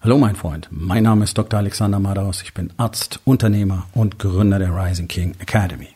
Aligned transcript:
Hallo 0.00 0.16
mein 0.16 0.36
Freund, 0.36 0.68
mein 0.70 1.02
Name 1.02 1.24
ist 1.24 1.36
Dr. 1.36 1.58
Alexander 1.58 1.98
Madaus, 1.98 2.42
ich 2.42 2.54
bin 2.54 2.72
Arzt, 2.76 3.18
Unternehmer 3.24 3.88
und 3.94 4.20
Gründer 4.20 4.60
der 4.60 4.72
Rising 4.72 5.08
King 5.08 5.34
Academy. 5.40 5.88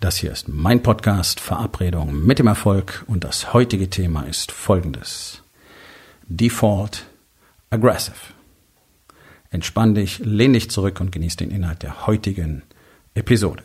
Das 0.00 0.16
hier 0.16 0.32
ist 0.32 0.48
mein 0.48 0.82
Podcast 0.82 1.38
Verabredung 1.38 2.24
mit 2.24 2.38
dem 2.38 2.46
Erfolg 2.46 3.04
und 3.06 3.24
das 3.24 3.52
heutige 3.52 3.90
Thema 3.90 4.22
ist 4.22 4.52
folgendes. 4.52 5.42
Default 6.26 7.04
Aggressive. 7.68 8.16
Entspann 9.50 9.94
dich, 9.94 10.18
lehn 10.20 10.54
dich 10.54 10.70
zurück 10.70 10.98
und 11.02 11.12
genieß 11.12 11.36
den 11.36 11.50
Inhalt 11.50 11.82
der 11.82 12.06
heutigen 12.06 12.62
Episode. 13.12 13.62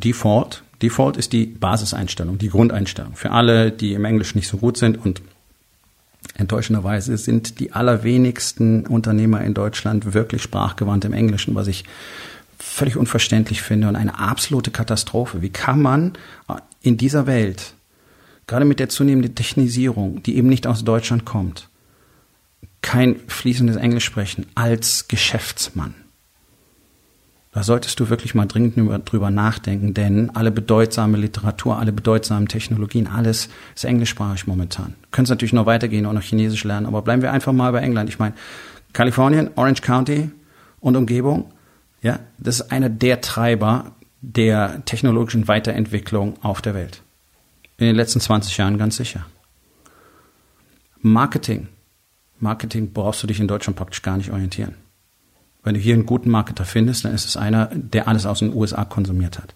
Default. 0.00 0.62
Default 0.82 1.16
ist 1.16 1.32
die 1.32 1.46
Basiseinstellung, 1.46 2.38
die 2.38 2.50
Grundeinstellung. 2.50 3.16
Für 3.16 3.30
alle, 3.30 3.70
die 3.70 3.94
im 3.94 4.04
Englisch 4.04 4.34
nicht 4.34 4.48
so 4.48 4.58
gut 4.58 4.76
sind 4.76 4.98
und 4.98 5.22
enttäuschenderweise 6.34 7.16
sind 7.16 7.60
die 7.60 7.72
allerwenigsten 7.72 8.86
Unternehmer 8.86 9.42
in 9.42 9.54
Deutschland 9.54 10.12
wirklich 10.12 10.42
sprachgewandt 10.42 11.04
im 11.04 11.12
Englischen, 11.12 11.54
was 11.54 11.66
ich 11.66 11.84
völlig 12.58 12.96
unverständlich 12.96 13.62
finde 13.62 13.88
und 13.88 13.96
eine 13.96 14.18
absolute 14.18 14.70
Katastrophe. 14.70 15.40
Wie 15.40 15.50
kann 15.50 15.80
man 15.80 16.12
in 16.82 16.96
dieser 16.96 17.26
Welt, 17.26 17.74
gerade 18.46 18.64
mit 18.64 18.80
der 18.80 18.88
zunehmenden 18.88 19.34
Technisierung, 19.34 20.22
die 20.22 20.36
eben 20.36 20.48
nicht 20.48 20.66
aus 20.66 20.84
Deutschland 20.84 21.24
kommt, 21.24 21.68
kein 22.82 23.16
fließendes 23.28 23.76
Englisch 23.76 24.04
sprechen 24.04 24.46
als 24.54 25.08
Geschäftsmann? 25.08 25.94
Da 27.56 27.62
solltest 27.62 27.98
du 27.98 28.10
wirklich 28.10 28.34
mal 28.34 28.44
dringend 28.44 28.76
drüber 29.10 29.30
nachdenken, 29.30 29.94
denn 29.94 30.28
alle 30.36 30.50
bedeutsame 30.50 31.16
Literatur, 31.16 31.78
alle 31.78 31.90
bedeutsamen 31.90 32.48
Technologien, 32.48 33.06
alles 33.06 33.48
ist 33.74 33.86
englischsprachig 33.86 34.46
momentan. 34.46 34.92
Können 35.10 35.24
es 35.24 35.30
natürlich 35.30 35.54
noch 35.54 35.64
weitergehen 35.64 36.04
und 36.04 36.16
noch 36.16 36.22
Chinesisch 36.22 36.64
lernen, 36.64 36.84
aber 36.84 37.00
bleiben 37.00 37.22
wir 37.22 37.32
einfach 37.32 37.54
mal 37.54 37.72
bei 37.72 37.80
England. 37.80 38.10
Ich 38.10 38.18
meine, 38.18 38.34
Kalifornien, 38.92 39.48
Orange 39.56 39.80
County 39.80 40.30
und 40.80 40.96
Umgebung, 40.96 41.50
ja, 42.02 42.18
das 42.36 42.60
ist 42.60 42.72
einer 42.72 42.90
der 42.90 43.22
Treiber 43.22 43.92
der 44.20 44.84
technologischen 44.84 45.48
Weiterentwicklung 45.48 46.34
auf 46.42 46.60
der 46.60 46.74
Welt. 46.74 47.00
In 47.78 47.86
den 47.86 47.96
letzten 47.96 48.20
20 48.20 48.54
Jahren 48.58 48.76
ganz 48.76 48.96
sicher. 48.96 49.24
Marketing. 51.00 51.68
Marketing 52.38 52.92
brauchst 52.92 53.22
du 53.22 53.26
dich 53.26 53.40
in 53.40 53.48
Deutschland 53.48 53.78
praktisch 53.78 54.02
gar 54.02 54.18
nicht 54.18 54.30
orientieren. 54.30 54.74
Wenn 55.66 55.74
du 55.74 55.80
hier 55.80 55.94
einen 55.94 56.06
guten 56.06 56.30
Marketer 56.30 56.64
findest, 56.64 57.04
dann 57.04 57.12
ist 57.12 57.26
es 57.26 57.36
einer, 57.36 57.68
der 57.74 58.06
alles 58.06 58.24
aus 58.24 58.38
den 58.38 58.54
USA 58.54 58.84
konsumiert 58.84 59.38
hat. 59.38 59.52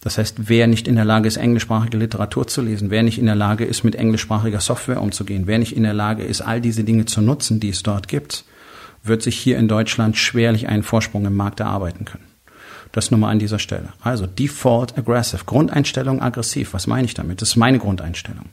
Das 0.00 0.16
heißt, 0.16 0.48
wer 0.48 0.66
nicht 0.66 0.88
in 0.88 0.96
der 0.96 1.04
Lage 1.04 1.28
ist, 1.28 1.36
englischsprachige 1.36 1.98
Literatur 1.98 2.46
zu 2.46 2.62
lesen, 2.62 2.88
wer 2.88 3.02
nicht 3.02 3.18
in 3.18 3.26
der 3.26 3.34
Lage 3.34 3.66
ist, 3.66 3.84
mit 3.84 3.96
englischsprachiger 3.96 4.60
Software 4.60 5.02
umzugehen, 5.02 5.42
wer 5.44 5.58
nicht 5.58 5.76
in 5.76 5.82
der 5.82 5.92
Lage 5.92 6.24
ist, 6.24 6.40
all 6.40 6.62
diese 6.62 6.84
Dinge 6.84 7.04
zu 7.04 7.20
nutzen, 7.20 7.60
die 7.60 7.68
es 7.68 7.82
dort 7.82 8.08
gibt, 8.08 8.46
wird 9.02 9.20
sich 9.20 9.36
hier 9.36 9.58
in 9.58 9.68
Deutschland 9.68 10.16
schwerlich 10.16 10.68
einen 10.68 10.82
Vorsprung 10.82 11.26
im 11.26 11.36
Markt 11.36 11.60
erarbeiten 11.60 12.06
können. 12.06 12.24
Das 12.90 13.10
nur 13.10 13.20
mal 13.20 13.28
an 13.28 13.38
dieser 13.38 13.58
Stelle. 13.58 13.90
Also 14.00 14.26
Default 14.26 14.96
Aggressive, 14.96 15.44
Grundeinstellung 15.44 16.22
aggressiv. 16.22 16.72
Was 16.72 16.86
meine 16.86 17.04
ich 17.04 17.12
damit? 17.12 17.42
Das 17.42 17.50
ist 17.50 17.56
meine 17.56 17.78
Grundeinstellung. 17.78 18.46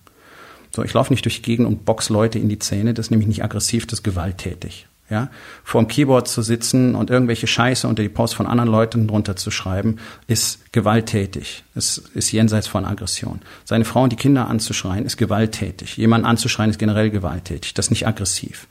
So, 0.76 0.84
ich 0.84 0.94
laufe 0.94 1.14
nicht 1.14 1.24
durch 1.24 1.38
die 1.38 1.44
Gegend 1.44 1.66
und 1.66 1.86
box 1.86 2.10
Leute 2.10 2.40
in 2.40 2.50
die 2.50 2.60
Zähne. 2.60 2.94
Das 2.94 3.06
ist 3.06 3.12
nämlich 3.12 3.30
nicht 3.30 3.46
aggressiv, 3.46 3.88
das 3.88 4.00
ist 4.00 4.04
gewalttätig 4.04 4.86
ja, 5.10 5.30
vor 5.64 5.82
dem 5.82 5.88
Keyboard 5.88 6.28
zu 6.28 6.42
sitzen 6.42 6.96
und 6.96 7.10
irgendwelche 7.10 7.48
Scheiße 7.48 7.88
unter 7.88 8.04
die 8.04 8.10
Post 8.10 8.36
von 8.36 8.46
anderen 8.46 8.70
Leuten 8.70 9.08
drunter 9.08 9.38
zu 9.38 9.52
schreiben, 9.52 9.98
ist 10.28 10.74
gewalttätig. 10.74 11.64
Es 11.76 11.98
ist 12.14 12.32
jenseits 12.32 12.68
von 12.68 12.84
Aggression. 12.84 13.40
Seine 13.64 13.86
Frau 13.86 14.04
und 14.04 14.12
die 14.12 14.18
Kinder 14.18 14.48
anzuschreien, 14.48 15.06
ist 15.06 15.18
gewalttätig. 15.18 15.96
Jemanden 15.96 16.28
anzuschreien, 16.28 16.70
ist 16.70 16.80
generell 16.80 17.10
gewalttätig. 17.10 17.74
Das 17.74 17.86
ist 17.86 17.92
nicht 17.92 18.06
aggressiv. 18.06 18.68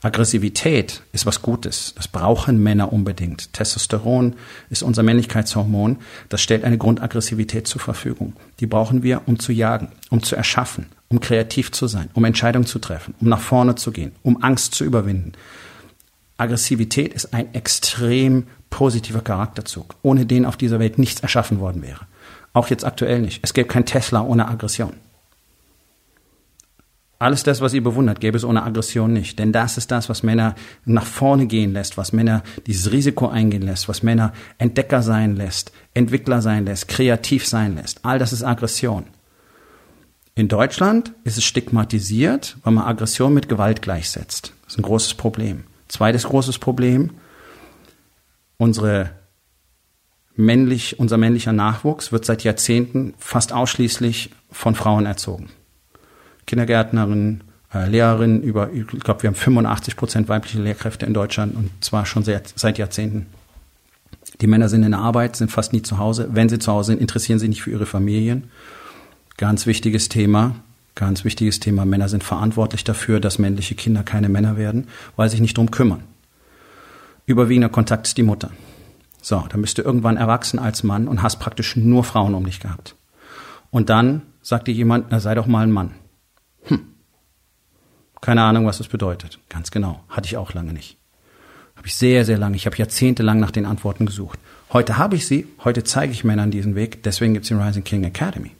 Aggressivität 0.00 1.02
ist 1.12 1.26
was 1.26 1.42
Gutes. 1.42 1.92
Das 1.96 2.08
brauchen 2.08 2.62
Männer 2.62 2.92
unbedingt. 2.92 3.52
Testosteron 3.52 4.34
ist 4.70 4.82
unser 4.82 5.02
Männlichkeitshormon. 5.02 5.98
Das 6.28 6.40
stellt 6.40 6.64
eine 6.64 6.78
Grundaggressivität 6.78 7.66
zur 7.66 7.80
Verfügung. 7.80 8.34
Die 8.60 8.66
brauchen 8.66 9.02
wir, 9.02 9.22
um 9.26 9.38
zu 9.38 9.52
jagen, 9.52 9.88
um 10.10 10.22
zu 10.22 10.36
erschaffen, 10.36 10.86
um 11.08 11.20
kreativ 11.20 11.72
zu 11.72 11.86
sein, 11.86 12.10
um 12.14 12.24
Entscheidungen 12.24 12.66
zu 12.66 12.78
treffen, 12.78 13.14
um 13.20 13.28
nach 13.28 13.40
vorne 13.40 13.74
zu 13.74 13.92
gehen, 13.92 14.12
um 14.22 14.42
Angst 14.42 14.74
zu 14.74 14.84
überwinden. 14.84 15.32
Aggressivität 16.36 17.14
ist 17.14 17.32
ein 17.32 17.54
extrem 17.54 18.46
positiver 18.70 19.20
Charakterzug, 19.20 19.94
ohne 20.02 20.26
den 20.26 20.46
auf 20.46 20.56
dieser 20.56 20.80
Welt 20.80 20.98
nichts 20.98 21.20
erschaffen 21.20 21.60
worden 21.60 21.82
wäre. 21.82 22.06
Auch 22.52 22.68
jetzt 22.68 22.84
aktuell 22.84 23.20
nicht. 23.20 23.40
Es 23.42 23.54
gäbe 23.54 23.68
kein 23.68 23.86
Tesla 23.86 24.22
ohne 24.22 24.48
Aggression. 24.48 24.94
Alles 27.20 27.42
das, 27.44 27.60
was 27.60 27.72
ihr 27.72 27.82
bewundert, 27.82 28.20
gäbe 28.20 28.36
es 28.36 28.44
ohne 28.44 28.64
Aggression 28.64 29.12
nicht. 29.12 29.38
Denn 29.38 29.52
das 29.52 29.78
ist 29.78 29.90
das, 29.90 30.08
was 30.08 30.22
Männer 30.22 30.56
nach 30.84 31.06
vorne 31.06 31.46
gehen 31.46 31.72
lässt, 31.72 31.96
was 31.96 32.12
Männer 32.12 32.42
dieses 32.66 32.90
Risiko 32.90 33.28
eingehen 33.28 33.62
lässt, 33.62 33.88
was 33.88 34.02
Männer 34.02 34.32
Entdecker 34.58 35.02
sein 35.02 35.36
lässt, 35.36 35.72
Entwickler 35.94 36.42
sein 36.42 36.66
lässt, 36.66 36.88
kreativ 36.88 37.46
sein 37.46 37.76
lässt. 37.76 38.04
All 38.04 38.18
das 38.18 38.32
ist 38.32 38.42
Aggression. 38.42 39.04
In 40.34 40.48
Deutschland 40.48 41.12
ist 41.22 41.38
es 41.38 41.44
stigmatisiert, 41.44 42.56
weil 42.64 42.72
man 42.72 42.84
Aggression 42.84 43.32
mit 43.32 43.48
Gewalt 43.48 43.82
gleichsetzt. 43.82 44.52
Das 44.64 44.74
ist 44.74 44.80
ein 44.80 44.82
großes 44.82 45.14
Problem. 45.14 45.62
Zweites 45.88 46.24
großes 46.24 46.58
Problem, 46.58 47.10
unsere 48.56 49.10
männlich, 50.36 50.98
unser 50.98 51.16
männlicher 51.16 51.52
Nachwuchs 51.52 52.12
wird 52.12 52.24
seit 52.24 52.44
Jahrzehnten 52.44 53.14
fast 53.18 53.52
ausschließlich 53.52 54.30
von 54.50 54.74
Frauen 54.74 55.06
erzogen. 55.06 55.50
Kindergärtnerinnen, 56.46 57.44
äh, 57.72 57.88
Lehrerinnen 57.88 58.42
über, 58.42 58.70
ich 58.72 58.86
glaube, 58.86 59.22
wir 59.22 59.28
haben 59.28 59.36
85 59.36 59.96
Prozent 59.96 60.28
weibliche 60.28 60.60
Lehrkräfte 60.60 61.06
in 61.06 61.14
Deutschland 61.14 61.54
und 61.56 61.70
zwar 61.80 62.06
schon 62.06 62.24
seit, 62.24 62.52
seit 62.56 62.78
Jahrzehnten. 62.78 63.26
Die 64.40 64.46
Männer 64.46 64.68
sind 64.68 64.82
in 64.82 64.90
der 64.90 65.00
Arbeit, 65.00 65.36
sind 65.36 65.50
fast 65.50 65.72
nie 65.72 65.82
zu 65.82 65.98
Hause. 65.98 66.28
Wenn 66.32 66.48
sie 66.48 66.58
zu 66.58 66.72
Hause 66.72 66.92
sind, 66.92 67.00
interessieren 67.00 67.38
sie 67.38 67.48
nicht 67.48 67.62
für 67.62 67.70
ihre 67.70 67.86
Familien. 67.86 68.50
Ganz 69.36 69.66
wichtiges 69.66 70.08
Thema. 70.08 70.56
Ganz 70.94 71.24
wichtiges 71.24 71.58
Thema. 71.58 71.84
Männer 71.84 72.08
sind 72.08 72.22
verantwortlich 72.22 72.84
dafür, 72.84 73.18
dass 73.18 73.38
männliche 73.38 73.74
Kinder 73.74 74.04
keine 74.04 74.28
Männer 74.28 74.56
werden, 74.56 74.86
weil 75.16 75.28
sie 75.28 75.32
sich 75.32 75.40
nicht 75.40 75.58
drum 75.58 75.70
kümmern. 75.70 76.04
Überwiegender 77.26 77.68
Kontakt 77.68 78.06
ist 78.06 78.16
die 78.16 78.22
Mutter. 78.22 78.50
So, 79.20 79.44
dann 79.48 79.62
bist 79.62 79.78
du 79.78 79.82
irgendwann 79.82 80.16
erwachsen 80.16 80.58
als 80.58 80.82
Mann 80.82 81.08
und 81.08 81.22
hast 81.22 81.40
praktisch 81.40 81.76
nur 81.76 82.04
Frauen 82.04 82.34
um 82.34 82.44
dich 82.44 82.60
gehabt. 82.60 82.94
Und 83.70 83.90
dann 83.90 84.22
sagt 84.40 84.68
dir 84.68 84.74
jemand, 84.74 85.06
na 85.10 85.18
sei 85.18 85.34
doch 85.34 85.46
mal 85.46 85.62
ein 85.62 85.72
Mann. 85.72 85.92
Hm. 86.64 86.80
Keine 88.20 88.42
Ahnung, 88.42 88.66
was 88.66 88.78
das 88.78 88.88
bedeutet. 88.88 89.40
Ganz 89.48 89.70
genau. 89.70 90.04
Hatte 90.08 90.26
ich 90.26 90.36
auch 90.36 90.52
lange 90.52 90.72
nicht. 90.72 90.96
Habe 91.74 91.88
ich 91.88 91.96
sehr, 91.96 92.24
sehr 92.24 92.38
lange. 92.38 92.56
Ich 92.56 92.66
habe 92.66 92.76
jahrzehntelang 92.76 93.40
nach 93.40 93.50
den 93.50 93.66
Antworten 93.66 94.06
gesucht. 94.06 94.38
Heute 94.72 94.96
habe 94.96 95.16
ich 95.16 95.26
sie. 95.26 95.48
Heute 95.64 95.82
zeige 95.82 96.12
ich 96.12 96.22
Männern 96.22 96.52
diesen 96.52 96.76
Weg. 96.76 97.02
Deswegen 97.02 97.34
gibt 97.34 97.44
es 97.44 97.48
die 97.48 97.54
Rising 97.54 97.82
King 97.82 98.04
Academy 98.04 98.52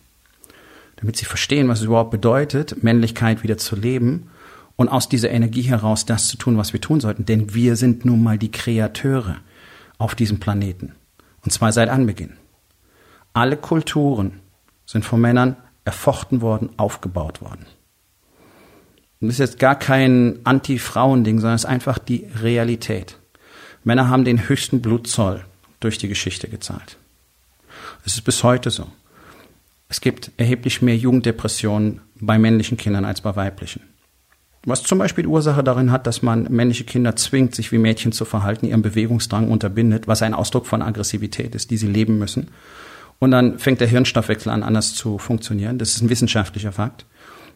damit 0.97 1.16
sie 1.16 1.25
verstehen, 1.25 1.69
was 1.69 1.81
es 1.81 1.87
überhaupt 1.87 2.10
bedeutet, 2.10 2.82
Männlichkeit 2.82 3.43
wieder 3.43 3.59
zu 3.59 3.77
leben 3.77 4.31
und 4.77 4.88
aus 4.88 5.09
dieser 5.09 5.31
Energie 5.31 5.62
heraus 5.62 6.06
das 6.06 6.28
zu 6.28 6.37
tun, 6.37 6.56
was 6.56 6.72
wir 6.72 6.81
tun 6.81 7.00
sollten. 7.00 7.27
Denn 7.27 7.55
wir 7.55 7.77
sind 7.77 8.05
nun 8.05 8.22
mal 8.22 8.38
die 8.38 8.50
Kreateure 8.50 9.37
auf 9.99 10.15
diesem 10.15 10.41
Planeten. 10.41 10.94
Und 11.43 11.53
zwar 11.53 11.72
seit 11.72 11.88
Anbeginn. 11.88 12.37
Alle 13.32 13.56
Kulturen 13.56 14.41
sind 14.87 15.05
von 15.05 15.21
Männern 15.21 15.56
erfochten 15.84 16.41
worden, 16.41 16.71
aufgebaut 16.77 17.41
worden. 17.41 17.66
Und 19.21 19.28
das 19.28 19.37
ist 19.37 19.50
jetzt 19.50 19.59
gar 19.59 19.78
kein 19.78 20.41
Anti-Frauen-Ding, 20.44 21.41
sondern 21.41 21.56
es 21.56 21.65
ist 21.65 21.71
einfach 21.71 21.99
die 21.99 22.26
Realität. 22.41 23.19
Männer 23.84 24.09
haben 24.09 24.25
den 24.25 24.49
höchsten 24.49 24.82
Blutzoll 24.82 25.44
durch 25.81 25.99
die 25.99 26.08
Geschichte 26.08 26.49
gezahlt. 26.49 26.97
Es 28.05 28.14
ist 28.14 28.23
bis 28.23 28.43
heute 28.43 28.70
so. 28.70 28.87
Es 29.94 30.00
gibt 30.00 30.32
erheblich 30.38 30.82
mehr 30.82 30.96
Jugenddepressionen 30.96 32.00
bei 32.17 32.37
männlichen 32.37 32.76
Kindern 32.76 33.05
als 33.05 33.20
bei 33.20 33.37
weiblichen. 33.37 33.81
Was 34.64 34.82
zum 34.82 34.99
Beispiel 34.99 35.25
Ursache 35.25 35.62
darin 35.62 35.93
hat, 35.93 36.08
dass 36.08 36.20
man 36.20 36.49
männliche 36.50 36.82
Kinder 36.82 37.14
zwingt, 37.14 37.55
sich 37.55 37.70
wie 37.70 37.79
Mädchen 37.79 38.11
zu 38.11 38.25
verhalten, 38.25 38.67
ihren 38.67 38.82
Bewegungsdrang 38.82 39.49
unterbindet, 39.49 40.08
was 40.08 40.23
ein 40.23 40.35
Ausdruck 40.35 40.67
von 40.67 40.82
Aggressivität 40.82 41.55
ist, 41.55 41.70
die 41.70 41.76
sie 41.76 41.87
leben 41.87 42.19
müssen. 42.19 42.49
Und 43.20 43.31
dann 43.31 43.61
fängt 43.61 43.81
der 43.81 43.87
Hirnstoffwechsel 43.87 44.50
an, 44.50 44.64
anders 44.64 44.96
zu 44.96 45.19
funktionieren. 45.19 45.79
Das 45.79 45.91
ist 45.91 46.02
ein 46.02 46.11
wissenschaftlicher 46.11 46.73
Fakt. 46.73 47.06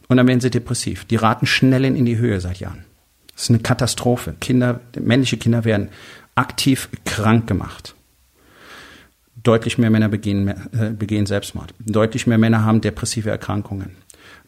Und 0.06 0.19
dann 0.19 0.29
werden 0.29 0.41
sie 0.41 0.50
depressiv. 0.50 1.06
Die 1.06 1.17
raten 1.17 1.44
schnell 1.44 1.84
in 1.84 2.06
die 2.06 2.19
Höhe 2.19 2.41
seit 2.41 2.61
Jahren. 2.61 2.84
Das 3.32 3.43
ist 3.43 3.50
eine 3.50 3.58
Katastrophe. 3.58 4.37
Kinder, 4.41 4.79
männliche 4.96 5.38
Kinder 5.38 5.64
werden 5.64 5.88
aktiv 6.37 6.88
krank 7.05 7.49
gemacht. 7.49 7.96
Deutlich 9.43 9.79
mehr 9.79 9.90
Männer 9.90 10.08
begehen, 10.08 10.49
äh, 10.49 10.90
begehen 10.90 11.26
Selbstmord. 11.26 11.75
Deutlich 11.79 12.26
mehr 12.26 12.38
Männer 12.38 12.64
haben 12.64 12.81
depressive 12.81 13.31
Erkrankungen. 13.31 13.93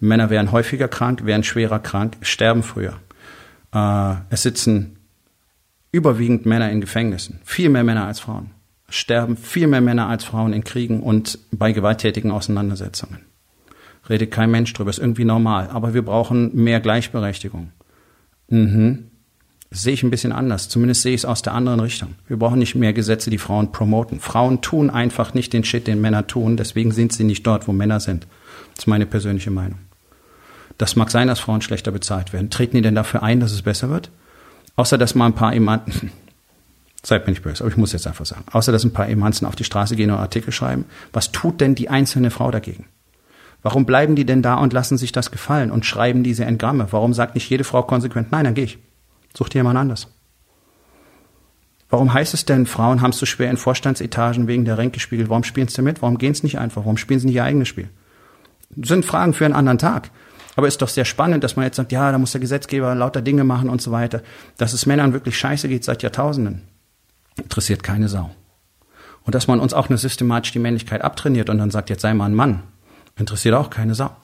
Männer 0.00 0.30
werden 0.30 0.52
häufiger 0.52 0.88
krank, 0.88 1.24
werden 1.24 1.44
schwerer 1.44 1.78
krank, 1.78 2.16
sterben 2.22 2.62
früher. 2.62 2.94
Äh, 3.72 4.14
es 4.30 4.42
sitzen 4.42 4.96
überwiegend 5.92 6.46
Männer 6.46 6.70
in 6.70 6.80
Gefängnissen, 6.80 7.40
viel 7.44 7.68
mehr 7.68 7.84
Männer 7.84 8.06
als 8.06 8.20
Frauen. 8.20 8.50
Sterben 8.88 9.36
viel 9.36 9.68
mehr 9.68 9.80
Männer 9.80 10.08
als 10.08 10.24
Frauen 10.24 10.52
in 10.52 10.64
Kriegen 10.64 11.00
und 11.00 11.38
bei 11.52 11.70
gewalttätigen 11.72 12.32
Auseinandersetzungen. 12.32 13.18
Redet 14.08 14.32
kein 14.32 14.50
Mensch 14.50 14.72
drüber, 14.72 14.90
ist 14.90 14.98
irgendwie 14.98 15.24
normal. 15.24 15.68
Aber 15.70 15.94
wir 15.94 16.02
brauchen 16.02 16.54
mehr 16.56 16.80
Gleichberechtigung. 16.80 17.70
Mhm. 18.48 19.09
Sehe 19.72 19.92
ich 19.92 20.02
ein 20.02 20.10
bisschen 20.10 20.32
anders. 20.32 20.68
Zumindest 20.68 21.02
sehe 21.02 21.14
ich 21.14 21.20
es 21.20 21.24
aus 21.24 21.42
der 21.42 21.54
anderen 21.54 21.78
Richtung. 21.78 22.16
Wir 22.26 22.36
brauchen 22.36 22.58
nicht 22.58 22.74
mehr 22.74 22.92
Gesetze, 22.92 23.30
die 23.30 23.38
Frauen 23.38 23.70
promoten. 23.70 24.18
Frauen 24.18 24.62
tun 24.62 24.90
einfach 24.90 25.32
nicht 25.32 25.52
den 25.52 25.62
Shit, 25.62 25.86
den 25.86 26.00
Männer 26.00 26.26
tun. 26.26 26.56
Deswegen 26.56 26.90
sind 26.90 27.12
sie 27.12 27.22
nicht 27.22 27.46
dort, 27.46 27.68
wo 27.68 27.72
Männer 27.72 28.00
sind. 28.00 28.26
Das 28.74 28.84
ist 28.84 28.88
meine 28.88 29.06
persönliche 29.06 29.52
Meinung. 29.52 29.78
Das 30.76 30.96
mag 30.96 31.10
sein, 31.10 31.28
dass 31.28 31.38
Frauen 31.38 31.62
schlechter 31.62 31.92
bezahlt 31.92 32.32
werden. 32.32 32.50
Treten 32.50 32.76
die 32.76 32.82
denn 32.82 32.96
dafür 32.96 33.22
ein, 33.22 33.38
dass 33.38 33.52
es 33.52 33.62
besser 33.62 33.90
wird? 33.90 34.10
Außer 34.74 34.98
dass 34.98 35.14
mal 35.14 35.26
ein 35.26 35.34
paar 35.34 35.54
Emanzen, 35.54 36.10
seid 37.04 37.26
mir 37.26 37.32
nicht 37.32 37.42
böse, 37.42 37.62
aber 37.62 37.70
ich 37.70 37.76
muss 37.76 37.92
jetzt 37.92 38.06
einfach 38.06 38.26
sagen, 38.26 38.44
außer 38.50 38.72
dass 38.72 38.82
ein 38.84 38.92
paar 38.92 39.08
Emanzen 39.08 39.46
auf 39.46 39.54
die 39.54 39.64
Straße 39.64 39.94
gehen 39.94 40.10
und 40.10 40.18
Artikel 40.18 40.52
schreiben, 40.52 40.86
was 41.12 41.32
tut 41.32 41.60
denn 41.60 41.74
die 41.74 41.90
einzelne 41.90 42.30
Frau 42.30 42.50
dagegen? 42.50 42.86
Warum 43.62 43.84
bleiben 43.84 44.16
die 44.16 44.24
denn 44.24 44.42
da 44.42 44.54
und 44.54 44.72
lassen 44.72 44.96
sich 44.96 45.12
das 45.12 45.30
gefallen 45.30 45.70
und 45.70 45.84
schreiben 45.84 46.22
diese 46.22 46.46
Entgramme? 46.46 46.88
Warum 46.90 47.12
sagt 47.12 47.34
nicht 47.34 47.50
jede 47.50 47.64
Frau 47.64 47.82
konsequent, 47.82 48.32
nein, 48.32 48.44
dann 48.44 48.54
gehe 48.54 48.64
ich. 48.64 48.78
Such 49.36 49.48
dir 49.48 49.58
jemand 49.58 49.78
anders. 49.78 50.08
Warum 51.88 52.12
heißt 52.12 52.34
es 52.34 52.44
denn, 52.44 52.66
Frauen 52.66 53.00
haben 53.00 53.10
es 53.10 53.18
so 53.18 53.26
schwer 53.26 53.50
in 53.50 53.56
Vorstandsetagen 53.56 54.46
wegen 54.46 54.64
der 54.64 54.78
Ränkespiegel? 54.78 55.28
Warum 55.28 55.42
spielen 55.42 55.68
sie 55.68 55.82
mit? 55.82 56.02
Warum 56.02 56.18
gehen 56.18 56.34
sie 56.34 56.44
nicht 56.44 56.58
einfach? 56.58 56.82
Warum 56.82 56.96
spielen 56.96 57.18
sie 57.18 57.26
nicht 57.26 57.36
ihr 57.36 57.44
eigenes 57.44 57.68
Spiel? 57.68 57.88
Das 58.70 58.88
sind 58.88 59.04
Fragen 59.04 59.34
für 59.34 59.44
einen 59.44 59.54
anderen 59.54 59.78
Tag. 59.78 60.10
Aber 60.56 60.68
ist 60.68 60.82
doch 60.82 60.88
sehr 60.88 61.04
spannend, 61.04 61.42
dass 61.42 61.56
man 61.56 61.64
jetzt 61.64 61.76
sagt, 61.76 61.90
ja, 61.90 62.12
da 62.12 62.18
muss 62.18 62.32
der 62.32 62.40
Gesetzgeber 62.40 62.94
lauter 62.94 63.22
Dinge 63.22 63.44
machen 63.44 63.68
und 63.68 63.82
so 63.82 63.90
weiter. 63.90 64.22
Dass 64.56 64.72
es 64.72 64.86
Männern 64.86 65.12
wirklich 65.12 65.38
scheiße 65.38 65.68
geht 65.68 65.84
seit 65.84 66.02
Jahrtausenden, 66.02 66.62
interessiert 67.36 67.82
keine 67.82 68.08
Sau. 68.08 68.30
Und 69.24 69.34
dass 69.34 69.48
man 69.48 69.60
uns 69.60 69.74
auch 69.74 69.88
nur 69.88 69.98
systematisch 69.98 70.52
die 70.52 70.58
Männlichkeit 70.58 71.02
abtrainiert 71.02 71.50
und 71.50 71.58
dann 71.58 71.70
sagt, 71.70 71.90
jetzt 71.90 72.02
sei 72.02 72.14
mal 72.14 72.26
ein 72.26 72.34
Mann, 72.34 72.62
interessiert 73.16 73.54
auch 73.54 73.70
keine 73.70 73.94
Sau. 73.94 74.14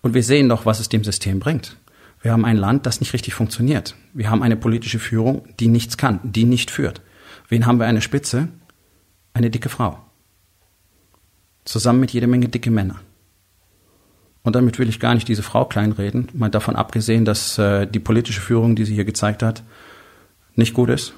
Und 0.00 0.14
wir 0.14 0.22
sehen 0.22 0.48
doch, 0.48 0.66
was 0.66 0.80
es 0.80 0.88
dem 0.88 1.04
System 1.04 1.38
bringt. 1.38 1.76
Wir 2.22 2.32
haben 2.32 2.44
ein 2.44 2.56
Land, 2.56 2.86
das 2.86 3.00
nicht 3.00 3.12
richtig 3.12 3.34
funktioniert. 3.34 3.96
Wir 4.14 4.30
haben 4.30 4.42
eine 4.42 4.56
politische 4.56 5.00
Führung, 5.00 5.42
die 5.58 5.66
nichts 5.66 5.96
kann, 5.96 6.20
die 6.22 6.44
nicht 6.44 6.70
führt. 6.70 7.02
Wen 7.48 7.66
haben 7.66 7.78
wir 7.78 7.86
eine 7.86 8.00
Spitze? 8.00 8.48
Eine 9.34 9.50
dicke 9.50 9.68
Frau. 9.68 9.98
Zusammen 11.64 12.00
mit 12.00 12.12
jede 12.12 12.28
Menge 12.28 12.48
dicke 12.48 12.70
Männer. 12.70 13.00
Und 14.44 14.56
damit 14.56 14.78
will 14.78 14.88
ich 14.88 15.00
gar 15.00 15.14
nicht 15.14 15.28
diese 15.28 15.42
Frau 15.42 15.64
kleinreden, 15.64 16.28
mal 16.32 16.48
davon 16.48 16.76
abgesehen, 16.76 17.24
dass 17.24 17.58
äh, 17.58 17.86
die 17.86 18.00
politische 18.00 18.40
Führung, 18.40 18.74
die 18.74 18.84
sie 18.84 18.94
hier 18.94 19.04
gezeigt 19.04 19.42
hat, 19.42 19.62
nicht 20.54 20.74
gut 20.74 20.90
ist. 20.90 21.14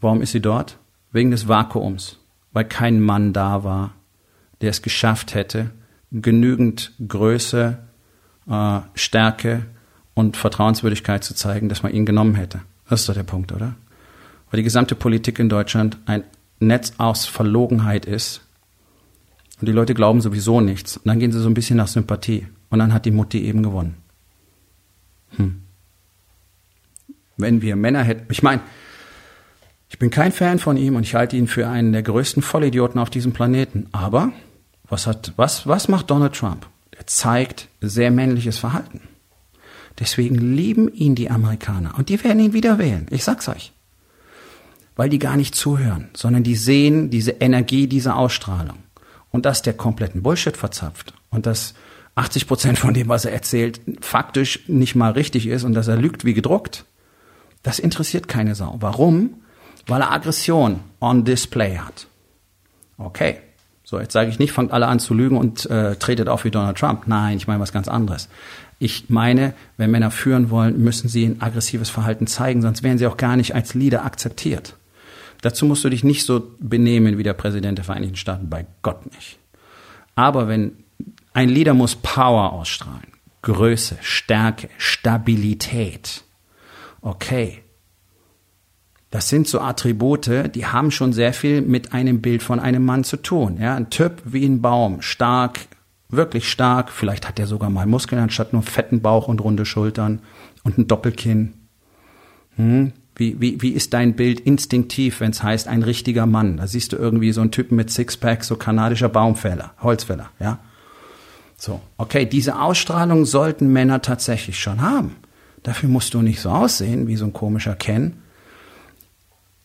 Warum 0.00 0.22
ist 0.22 0.32
sie 0.32 0.40
dort? 0.40 0.78
Wegen 1.12 1.30
des 1.30 1.48
Vakuums, 1.48 2.18
weil 2.52 2.64
kein 2.64 3.00
Mann 3.00 3.32
da 3.32 3.62
war, 3.62 3.94
der 4.62 4.70
es 4.70 4.82
geschafft 4.82 5.34
hätte, 5.34 5.70
genügend 6.10 6.92
Größe, 7.06 7.78
äh, 8.48 8.80
Stärke 8.94 9.66
und 10.14 10.36
Vertrauenswürdigkeit 10.36 11.24
zu 11.24 11.34
zeigen, 11.34 11.68
dass 11.68 11.82
man 11.82 11.92
ihn 11.92 12.06
genommen 12.06 12.34
hätte. 12.34 12.60
Das 12.88 13.00
ist 13.00 13.08
doch 13.08 13.14
der 13.14 13.22
Punkt, 13.22 13.52
oder? 13.52 13.74
Weil 14.50 14.58
die 14.58 14.64
gesamte 14.64 14.94
Politik 14.94 15.38
in 15.38 15.48
Deutschland 15.48 15.96
ein 16.06 16.24
Netz 16.60 16.92
aus 16.98 17.26
Verlogenheit 17.26 18.06
ist. 18.06 18.42
Und 19.60 19.66
die 19.66 19.72
Leute 19.72 19.94
glauben 19.94 20.20
sowieso 20.20 20.60
nichts. 20.60 20.96
Und 20.96 21.06
dann 21.06 21.18
gehen 21.18 21.32
sie 21.32 21.40
so 21.40 21.48
ein 21.48 21.54
bisschen 21.54 21.76
nach 21.76 21.88
Sympathie. 21.88 22.46
Und 22.68 22.78
dann 22.78 22.92
hat 22.92 23.04
die 23.04 23.10
Mutti 23.10 23.42
eben 23.42 23.62
gewonnen. 23.62 23.96
Hm. 25.36 25.62
Wenn 27.36 27.62
wir 27.62 27.76
Männer 27.76 28.02
hätten, 28.02 28.30
ich 28.30 28.42
meine, 28.42 28.60
ich 29.88 29.98
bin 29.98 30.10
kein 30.10 30.32
Fan 30.32 30.58
von 30.58 30.76
ihm 30.76 30.96
und 30.96 31.02
ich 31.02 31.14
halte 31.14 31.36
ihn 31.36 31.46
für 31.46 31.68
einen 31.68 31.92
der 31.92 32.02
größten 32.02 32.42
Vollidioten 32.42 33.00
auf 33.00 33.10
diesem 33.10 33.32
Planeten. 33.32 33.88
Aber 33.92 34.32
was 34.88 35.06
hat, 35.06 35.32
was, 35.36 35.66
was 35.66 35.88
macht 35.88 36.10
Donald 36.10 36.34
Trump? 36.34 36.66
Zeigt 37.06 37.68
sehr 37.80 38.10
männliches 38.10 38.58
Verhalten. 38.58 39.00
Deswegen 39.98 40.36
lieben 40.36 40.92
ihn 40.92 41.14
die 41.14 41.30
Amerikaner 41.30 41.94
und 41.98 42.08
die 42.08 42.22
werden 42.24 42.40
ihn 42.40 42.52
wieder 42.52 42.78
wählen. 42.78 43.06
Ich 43.10 43.24
sag's 43.24 43.48
euch. 43.48 43.72
Weil 44.96 45.08
die 45.08 45.18
gar 45.18 45.36
nicht 45.36 45.54
zuhören, 45.54 46.10
sondern 46.14 46.42
die 46.42 46.56
sehen 46.56 47.10
diese 47.10 47.32
Energie, 47.32 47.86
diese 47.86 48.14
Ausstrahlung. 48.14 48.78
Und 49.30 49.46
dass 49.46 49.62
der 49.62 49.72
kompletten 49.72 50.22
Bullshit 50.22 50.56
verzapft 50.56 51.14
und 51.30 51.46
dass 51.46 51.74
80 52.14 52.46
Prozent 52.46 52.78
von 52.78 52.92
dem, 52.92 53.08
was 53.08 53.24
er 53.24 53.32
erzählt, 53.32 53.80
faktisch 54.00 54.60
nicht 54.68 54.94
mal 54.94 55.12
richtig 55.12 55.46
ist 55.46 55.64
und 55.64 55.72
dass 55.72 55.88
er 55.88 55.96
lügt 55.96 56.24
wie 56.24 56.34
gedruckt, 56.34 56.84
das 57.62 57.78
interessiert 57.78 58.28
keine 58.28 58.54
Sau. 58.54 58.76
Warum? 58.80 59.42
Weil 59.86 60.02
er 60.02 60.12
Aggression 60.12 60.80
on 61.00 61.24
display 61.24 61.78
hat. 61.78 62.06
Okay. 62.98 63.38
So, 63.92 64.00
jetzt 64.00 64.14
sage 64.14 64.30
ich 64.30 64.38
nicht, 64.38 64.52
fangt 64.52 64.72
alle 64.72 64.86
an 64.86 65.00
zu 65.00 65.12
lügen 65.12 65.36
und 65.36 65.68
äh, 65.68 65.96
tretet 65.96 66.26
auf 66.26 66.46
wie 66.46 66.50
Donald 66.50 66.78
Trump. 66.78 67.06
Nein, 67.08 67.36
ich 67.36 67.46
meine 67.46 67.60
was 67.60 67.74
ganz 67.74 67.88
anderes. 67.88 68.30
Ich 68.78 69.10
meine, 69.10 69.52
wenn 69.76 69.90
Männer 69.90 70.10
führen 70.10 70.48
wollen, 70.48 70.82
müssen 70.82 71.10
sie 71.10 71.26
ein 71.26 71.42
aggressives 71.42 71.90
Verhalten 71.90 72.26
zeigen, 72.26 72.62
sonst 72.62 72.82
werden 72.82 72.96
sie 72.96 73.06
auch 73.06 73.18
gar 73.18 73.36
nicht 73.36 73.54
als 73.54 73.74
Leader 73.74 74.06
akzeptiert. 74.06 74.76
Dazu 75.42 75.66
musst 75.66 75.84
du 75.84 75.90
dich 75.90 76.04
nicht 76.04 76.24
so 76.24 76.54
benehmen 76.58 77.18
wie 77.18 77.22
der 77.22 77.34
Präsident 77.34 77.76
der 77.76 77.84
Vereinigten 77.84 78.16
Staaten, 78.16 78.48
bei 78.48 78.64
Gott 78.80 79.04
nicht. 79.12 79.38
Aber 80.14 80.48
wenn 80.48 80.72
ein 81.34 81.50
Leader 81.50 81.74
muss 81.74 81.94
Power 81.94 82.54
ausstrahlen, 82.54 83.12
Größe, 83.42 83.98
Stärke, 84.00 84.70
Stabilität. 84.78 86.24
Okay, 87.02 87.61
das 89.12 89.28
sind 89.28 89.46
so 89.46 89.60
Attribute, 89.60 90.54
die 90.54 90.64
haben 90.64 90.90
schon 90.90 91.12
sehr 91.12 91.34
viel 91.34 91.60
mit 91.60 91.92
einem 91.92 92.22
Bild 92.22 92.42
von 92.42 92.58
einem 92.58 92.82
Mann 92.82 93.04
zu 93.04 93.18
tun. 93.18 93.58
Ja, 93.60 93.74
ein 93.74 93.90
Typ 93.90 94.22
wie 94.24 94.46
ein 94.46 94.62
Baum, 94.62 95.02
stark, 95.02 95.60
wirklich 96.08 96.50
stark. 96.50 96.90
Vielleicht 96.90 97.28
hat 97.28 97.38
er 97.38 97.46
sogar 97.46 97.68
mal 97.68 97.84
Muskeln 97.84 98.22
anstatt 98.22 98.54
nur 98.54 98.62
fetten 98.62 99.02
Bauch 99.02 99.28
und 99.28 99.42
runde 99.42 99.66
Schultern 99.66 100.20
und 100.64 100.78
ein 100.78 100.88
Doppelkinn. 100.88 101.52
Hm? 102.56 102.94
Wie, 103.14 103.38
wie, 103.38 103.60
wie 103.60 103.72
ist 103.72 103.92
dein 103.92 104.16
Bild 104.16 104.40
instinktiv, 104.40 105.20
wenn 105.20 105.32
es 105.32 105.42
heißt 105.42 105.68
ein 105.68 105.82
richtiger 105.82 106.24
Mann? 106.24 106.56
Da 106.56 106.66
siehst 106.66 106.94
du 106.94 106.96
irgendwie 106.96 107.32
so 107.32 107.42
einen 107.42 107.50
Typen 107.50 107.76
mit 107.76 107.90
Sixpack, 107.90 108.44
so 108.44 108.56
kanadischer 108.56 109.10
Baumfäller, 109.10 109.74
Holzfäller, 109.82 110.30
ja? 110.40 110.58
So, 111.58 111.82
okay, 111.98 112.24
diese 112.24 112.58
Ausstrahlung 112.58 113.26
sollten 113.26 113.70
Männer 113.70 114.00
tatsächlich 114.00 114.58
schon 114.58 114.80
haben. 114.80 115.16
Dafür 115.62 115.90
musst 115.90 116.14
du 116.14 116.22
nicht 116.22 116.40
so 116.40 116.48
aussehen 116.48 117.08
wie 117.08 117.16
so 117.16 117.26
ein 117.26 117.34
komischer 117.34 117.74
Ken, 117.74 118.21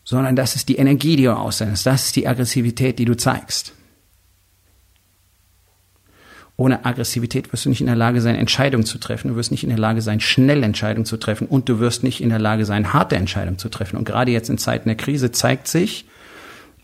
sondern 0.08 0.36
das 0.36 0.56
ist 0.56 0.70
die 0.70 0.76
Energie, 0.76 1.16
die 1.16 1.24
du 1.24 1.36
aussendest, 1.36 1.84
das 1.84 2.06
ist 2.06 2.16
die 2.16 2.26
Aggressivität, 2.26 2.98
die 2.98 3.04
du 3.04 3.14
zeigst. 3.14 3.74
Ohne 6.56 6.86
Aggressivität 6.86 7.52
wirst 7.52 7.66
du 7.66 7.68
nicht 7.68 7.82
in 7.82 7.88
der 7.88 7.94
Lage 7.94 8.22
sein, 8.22 8.34
Entscheidungen 8.34 8.86
zu 8.86 8.96
treffen. 8.96 9.28
Du 9.28 9.36
wirst 9.36 9.50
nicht 9.50 9.64
in 9.64 9.68
der 9.68 9.78
Lage 9.78 10.00
sein, 10.00 10.20
schnell 10.20 10.62
Entscheidungen 10.62 11.04
zu 11.04 11.18
treffen. 11.18 11.46
Und 11.46 11.68
du 11.68 11.78
wirst 11.78 12.04
nicht 12.04 12.22
in 12.22 12.30
der 12.30 12.38
Lage 12.38 12.64
sein, 12.64 12.94
harte 12.94 13.16
Entscheidungen 13.16 13.58
zu 13.58 13.68
treffen. 13.68 13.98
Und 13.98 14.06
gerade 14.06 14.30
jetzt 14.30 14.48
in 14.48 14.56
Zeiten 14.56 14.88
der 14.88 14.96
Krise 14.96 15.30
zeigt 15.30 15.68
sich 15.68 16.06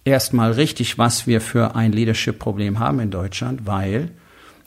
erstmal 0.05 0.53
richtig, 0.53 0.99
was 0.99 1.27
wir 1.27 1.41
für 1.41 1.75
ein 1.75 1.93
Leadership-Problem 1.93 2.79
haben 2.79 3.01
in 3.01 3.11
Deutschland, 3.11 3.67
weil 3.67 4.11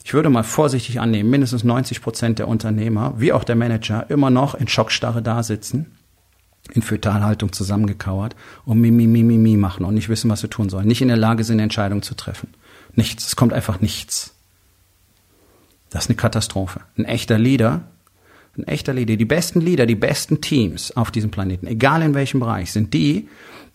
ich 0.02 0.14
würde 0.14 0.30
mal 0.30 0.42
vorsichtig 0.42 0.98
annehmen, 0.98 1.30
mindestens 1.30 1.62
90 1.62 2.02
Prozent 2.02 2.40
der 2.40 2.48
Unternehmer, 2.48 3.14
wie 3.18 3.32
auch 3.32 3.44
der 3.44 3.54
Manager, 3.54 4.10
immer 4.10 4.30
noch 4.30 4.56
in 4.56 4.66
Schockstarre 4.66 5.22
da 5.22 5.44
sitzen 5.44 5.86
in 6.72 6.82
Fötalhaltung 6.82 7.52
zusammengekauert 7.52 8.36
und 8.64 8.80
mi, 8.80 8.90
mi, 8.90 9.06
mi, 9.06 9.22
mi, 9.22 9.38
mi 9.38 9.56
machen 9.56 9.84
und 9.84 9.94
nicht 9.94 10.08
wissen, 10.08 10.30
was 10.30 10.40
sie 10.40 10.48
tun 10.48 10.68
sollen. 10.68 10.86
Nicht 10.86 11.02
in 11.02 11.08
der 11.08 11.16
Lage 11.16 11.44
sind, 11.44 11.58
Entscheidungen 11.58 12.02
zu 12.02 12.14
treffen. 12.14 12.48
Nichts. 12.94 13.26
Es 13.26 13.36
kommt 13.36 13.52
einfach 13.52 13.80
nichts. 13.80 14.34
Das 15.90 16.04
ist 16.04 16.10
eine 16.10 16.16
Katastrophe. 16.16 16.80
Ein 16.96 17.04
echter 17.04 17.38
Leader, 17.38 17.82
ein 18.56 18.66
echter 18.66 18.92
Leader, 18.92 19.16
die 19.16 19.24
besten 19.24 19.60
Leader, 19.60 19.86
die 19.86 19.94
besten 19.94 20.40
Teams 20.40 20.96
auf 20.96 21.10
diesem 21.10 21.30
Planeten, 21.30 21.66
egal 21.66 22.02
in 22.02 22.14
welchem 22.14 22.40
Bereich, 22.40 22.72
sind 22.72 22.92
die, 22.92 23.28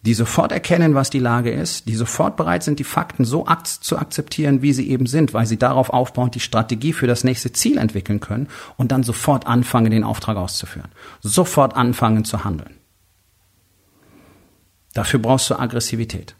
die 0.05 0.13
sofort 0.13 0.51
erkennen, 0.51 0.95
was 0.95 1.09
die 1.09 1.19
Lage 1.19 1.49
ist, 1.49 1.87
die 1.87 1.95
sofort 1.95 2.35
bereit 2.35 2.63
sind, 2.63 2.79
die 2.79 2.83
Fakten 2.83 3.23
so 3.23 3.47
zu 3.63 3.97
akzeptieren, 3.97 4.61
wie 4.61 4.73
sie 4.73 4.89
eben 4.89 5.05
sind, 5.05 5.33
weil 5.33 5.45
sie 5.45 5.57
darauf 5.57 5.91
aufbauend 5.91 6.35
die 6.35 6.41
Strategie 6.41 6.91
für 6.91 7.07
das 7.07 7.23
nächste 7.23 7.53
Ziel 7.53 7.77
entwickeln 7.77 8.19
können 8.19 8.47
und 8.75 8.91
dann 8.91 9.03
sofort 9.03 9.47
anfangen, 9.47 9.91
den 9.91 10.03
Auftrag 10.03 10.35
auszuführen. 10.35 10.89
Sofort 11.21 11.77
anfangen 11.77 12.25
zu 12.25 12.43
handeln. 12.43 12.75
Dafür 14.93 15.19
brauchst 15.19 15.49
du 15.49 15.59
Aggressivität. 15.59 16.35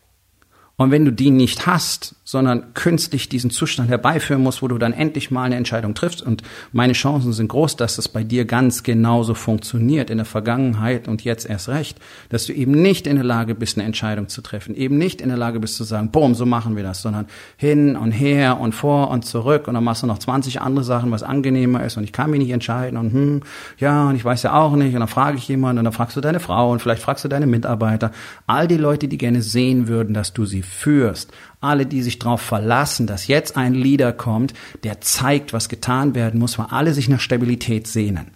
Und 0.75 0.91
wenn 0.91 1.05
du 1.05 1.11
die 1.11 1.31
nicht 1.31 1.65
hast, 1.67 2.15
sondern 2.23 2.73
künstlich 2.73 3.27
diesen 3.27 3.49
Zustand 3.49 3.89
herbeiführen 3.89 4.41
musst, 4.41 4.61
wo 4.61 4.67
du 4.67 4.77
dann 4.77 4.93
endlich 4.93 5.29
mal 5.29 5.43
eine 5.43 5.55
Entscheidung 5.55 5.93
triffst. 5.93 6.21
Und 6.21 6.41
meine 6.71 6.93
Chancen 6.93 7.33
sind 7.33 7.49
groß, 7.49 7.75
dass 7.75 7.97
es 7.97 8.07
bei 8.07 8.23
dir 8.23 8.45
ganz 8.45 8.83
genauso 8.83 9.33
funktioniert 9.33 10.09
in 10.09 10.17
der 10.17 10.25
Vergangenheit 10.25 11.07
und 11.07 11.23
jetzt 11.23 11.49
erst 11.49 11.69
recht, 11.69 11.99
dass 12.29 12.45
du 12.45 12.53
eben 12.53 12.71
nicht 12.71 13.07
in 13.07 13.17
der 13.17 13.25
Lage 13.25 13.55
bist, 13.55 13.77
eine 13.77 13.85
Entscheidung 13.85 14.29
zu 14.29 14.41
treffen, 14.41 14.75
eben 14.75 14.97
nicht 14.97 15.21
in 15.21 15.29
der 15.29 15.37
Lage 15.37 15.59
bist 15.59 15.75
zu 15.75 15.83
sagen, 15.83 16.11
boom, 16.11 16.33
so 16.33 16.45
machen 16.45 16.75
wir 16.75 16.83
das, 16.83 17.01
sondern 17.01 17.25
hin 17.57 17.95
und 17.97 18.11
her 18.11 18.59
und 18.59 18.73
vor 18.73 19.09
und 19.09 19.25
zurück. 19.25 19.67
Und 19.67 19.73
dann 19.73 19.83
machst 19.83 20.03
du 20.03 20.07
noch 20.07 20.19
20 20.19 20.61
andere 20.61 20.85
Sachen, 20.85 21.11
was 21.11 21.23
angenehmer 21.23 21.83
ist. 21.83 21.97
Und 21.97 22.03
ich 22.03 22.13
kann 22.13 22.31
mich 22.31 22.39
nicht 22.39 22.51
entscheiden. 22.51 22.97
Und 22.97 23.11
hm, 23.11 23.41
ja, 23.79 24.07
und 24.09 24.15
ich 24.15 24.23
weiß 24.23 24.43
ja 24.43 24.53
auch 24.53 24.75
nicht. 24.75 24.93
Und 24.93 25.01
dann 25.01 25.09
frage 25.09 25.37
ich 25.37 25.47
jemanden 25.47 25.79
und 25.79 25.85
dann 25.85 25.93
fragst 25.93 26.15
du 26.15 26.21
deine 26.21 26.39
Frau 26.39 26.71
und 26.71 26.81
vielleicht 26.81 27.01
fragst 27.01 27.25
du 27.25 27.27
deine 27.27 27.47
Mitarbeiter, 27.47 28.11
all 28.47 28.67
die 28.67 28.77
Leute, 28.77 29.07
die 29.07 29.17
gerne 29.17 29.41
sehen 29.41 29.87
würden, 29.87 30.13
dass 30.13 30.33
du 30.33 30.45
sie 30.45 30.61
führst, 30.61 31.31
alle, 31.63 31.85
die 31.85 32.01
sich 32.01 32.19
darauf 32.19 32.41
verlassen, 32.41 33.07
dass 33.07 33.27
jetzt 33.27 33.57
ein 33.57 33.73
Leader 33.73 34.13
kommt, 34.13 34.53
der 34.83 35.01
zeigt, 35.01 35.53
was 35.53 35.69
getan 35.69 36.15
werden 36.15 36.39
muss, 36.39 36.59
weil 36.59 36.67
alle 36.69 36.93
sich 36.93 37.09
nach 37.09 37.19
Stabilität 37.19 37.87
sehnen. 37.87 38.31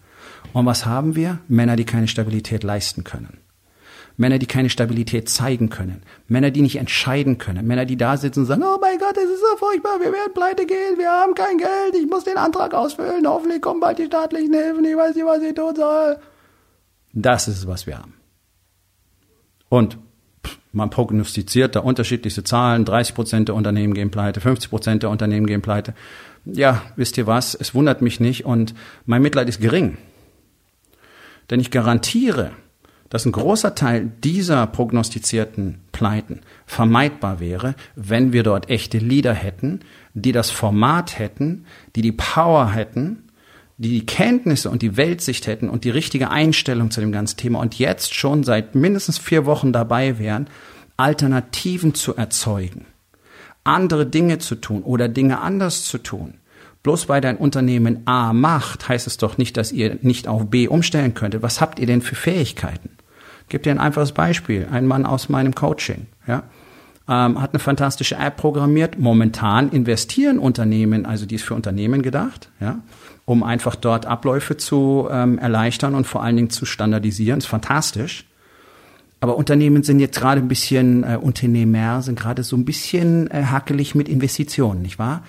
Und 0.54 0.66
was 0.66 0.86
haben 0.86 1.16
wir? 1.16 1.40
Männer, 1.48 1.76
die 1.76 1.86
keine 1.86 2.08
Stabilität 2.08 2.64
leisten 2.64 3.04
können. 3.04 3.40
Männer, 4.18 4.40
die 4.40 4.48
keine 4.48 4.70
Stabilität 4.70 5.30
zeigen 5.30 5.70
können. 5.70 6.02
Männer, 6.28 6.50
die 6.50 6.62
nicht 6.62 6.78
entscheiden 6.78 7.38
können. 7.38 7.68
Männer, 7.68 7.86
die 7.86 7.98
da 7.98 8.18
sitzen 8.18 8.40
und 8.40 8.46
sagen, 8.48 8.64
oh 8.64 8.80
mein 8.82 8.98
Gott, 8.98 9.16
es 9.16 9.30
ist 9.30 9.42
so 9.42 9.58
furchtbar, 9.58 10.00
wir 10.00 10.12
werden 10.12 10.34
pleite 10.34 10.66
gehen, 10.66 10.98
wir 10.98 11.12
haben 11.12 11.36
kein 11.36 11.60
Geld, 11.60 11.96
ich 11.96 12.08
muss 12.08 12.24
den 12.24 12.38
Antrag 12.38 12.74
ausfüllen, 12.74 13.28
hoffentlich 13.28 13.62
kommen 13.62 13.80
bald 13.80 14.00
die 14.00 14.06
staatlichen 14.06 14.54
Hilfen, 14.54 14.84
ich 14.86 14.98
weiß 14.98 15.16
nicht, 15.16 15.26
was 15.26 15.44
ich 15.44 15.54
tun 15.54 15.76
soll. 15.76 16.18
Das 17.14 17.48
ist 17.48 17.60
es, 17.60 17.68
was 17.68 17.86
wir 17.86 18.00
haben. 18.00 18.16
Und 19.70 20.00
man 20.72 20.90
prognostiziert 20.90 21.76
da 21.76 21.80
unterschiedlichste 21.80 22.44
Zahlen, 22.44 22.86
30 22.86 23.16
Prozent 23.16 23.48
der 23.48 23.56
Unternehmen 23.56 23.94
gehen 23.94 24.12
pleite, 24.12 24.42
50 24.42 24.70
Prozent 24.70 25.04
der 25.04 25.10
Unternehmen 25.10 25.48
gehen 25.48 25.62
pleite. 25.62 25.94
Ja, 26.46 26.82
wisst 26.96 27.18
ihr 27.18 27.28
was, 27.28 27.56
es 27.56 27.74
wundert 27.74 28.02
mich 28.02 28.20
nicht 28.20 28.46
und 28.46 28.74
mein 29.06 29.22
Mitleid 29.22 29.50
ist 29.50 29.62
gering. 29.62 29.98
Denn 31.50 31.60
ich 31.60 31.72
garantiere, 31.72 32.52
dass 33.10 33.26
ein 33.26 33.32
großer 33.32 33.74
Teil 33.76 34.12
dieser 34.24 34.68
prognostizierten 34.68 35.80
Pleiten 35.92 36.42
vermeidbar 36.66 37.40
wäre, 37.40 37.76
wenn 37.96 38.34
wir 38.34 38.44
dort 38.44 38.70
echte 38.70 38.98
Leader 38.98 39.34
hätten, 39.34 39.80
die 40.14 40.34
das 40.34 40.52
Format 40.52 41.18
hätten, 41.18 41.66
die 41.96 42.02
die 42.02 42.12
Power 42.12 42.72
hätten, 42.72 43.27
die 43.78 44.06
Kenntnisse 44.06 44.70
und 44.70 44.82
die 44.82 44.98
Weltsicht 44.98 45.46
hätten 45.46 45.70
und 45.70 45.84
die 45.84 45.92
richtige 45.92 46.32
Einstellung 46.32 46.90
zu 46.90 47.00
dem 47.00 47.12
ganzen 47.12 47.38
Thema 47.38 47.60
und 47.60 47.78
jetzt 47.78 48.14
schon 48.14 48.44
seit 48.44 48.74
mindestens 48.74 49.20
vier 49.20 49.46
Wochen 49.46 49.72
dabei 49.72 50.18
wären, 50.18 50.48
Alternativen 50.98 51.94
zu 51.94 52.16
erzeugen, 52.16 52.86
andere 53.64 54.08
Dinge 54.08 54.40
zu 54.40 54.56
tun 54.56 54.82
oder 54.82 55.08
Dinge 55.08 55.40
anders 55.42 55.86
zu 55.86 56.00
tun. 56.00 56.36
Bloß 56.82 57.10
weil 57.10 57.22
dein 57.22 57.38
Unternehmen 57.38 58.02
A 58.06 58.34
macht, 58.34 58.88
heißt 58.88 59.08
es 59.08 59.18
doch 59.18 59.38
nicht, 59.38 59.58
dass 59.58 59.72
ihr 59.72 59.98
nicht 60.02 60.28
auf 60.28 60.50
B 60.50 60.68
umstellen 60.68 61.14
könntet. 61.14 61.44
Was 61.44 61.60
habt 61.62 61.80
ihr 61.80 61.86
denn 61.86 62.02
für 62.02 62.16
Fähigkeiten? 62.16 62.92
Gebe 63.50 63.64
dir 63.64 63.72
ein 63.72 63.80
einfaches 63.80 64.12
Beispiel. 64.12 64.68
Ein 64.72 64.88
Mann 64.88 65.06
aus 65.06 65.30
meinem 65.30 65.54
Coaching, 65.54 66.08
ja, 66.28 66.44
ähm, 67.10 67.42
hat 67.42 67.54
eine 67.54 67.60
fantastische 67.60 68.16
App 68.16 68.38
programmiert. 68.38 69.00
Momentan 69.00 69.70
investieren 69.70 70.40
Unternehmen, 70.40 71.06
also 71.06 71.26
die 71.26 71.36
ist 71.36 71.46
für 71.46 71.56
Unternehmen 71.56 72.02
gedacht, 72.02 72.50
ja, 72.60 72.80
um 73.28 73.44
einfach 73.44 73.76
dort 73.76 74.06
Abläufe 74.06 74.56
zu 74.56 75.10
ähm, 75.12 75.38
erleichtern 75.38 75.96
und 75.96 76.08
vor 76.08 76.24
allen 76.24 76.38
Dingen 76.38 76.50
zu 76.50 76.66
standardisieren. 76.66 77.40
ist 77.40 77.46
fantastisch. 77.46 78.26
Aber 79.20 79.36
Unternehmen 79.36 79.84
sind 79.84 80.00
jetzt 80.00 80.18
gerade 80.18 80.40
ein 80.40 80.48
bisschen, 80.48 81.04
äh, 81.04 81.18
Unternehmer 81.22 82.02
sind 82.02 82.18
gerade 82.18 82.44
so 82.44 82.56
ein 82.56 82.64
bisschen 82.64 83.30
äh, 83.30 83.44
hakelig 83.44 83.96
mit 83.96 84.08
Investitionen, 84.08 84.82
nicht 84.82 84.98
wahr? 84.98 85.24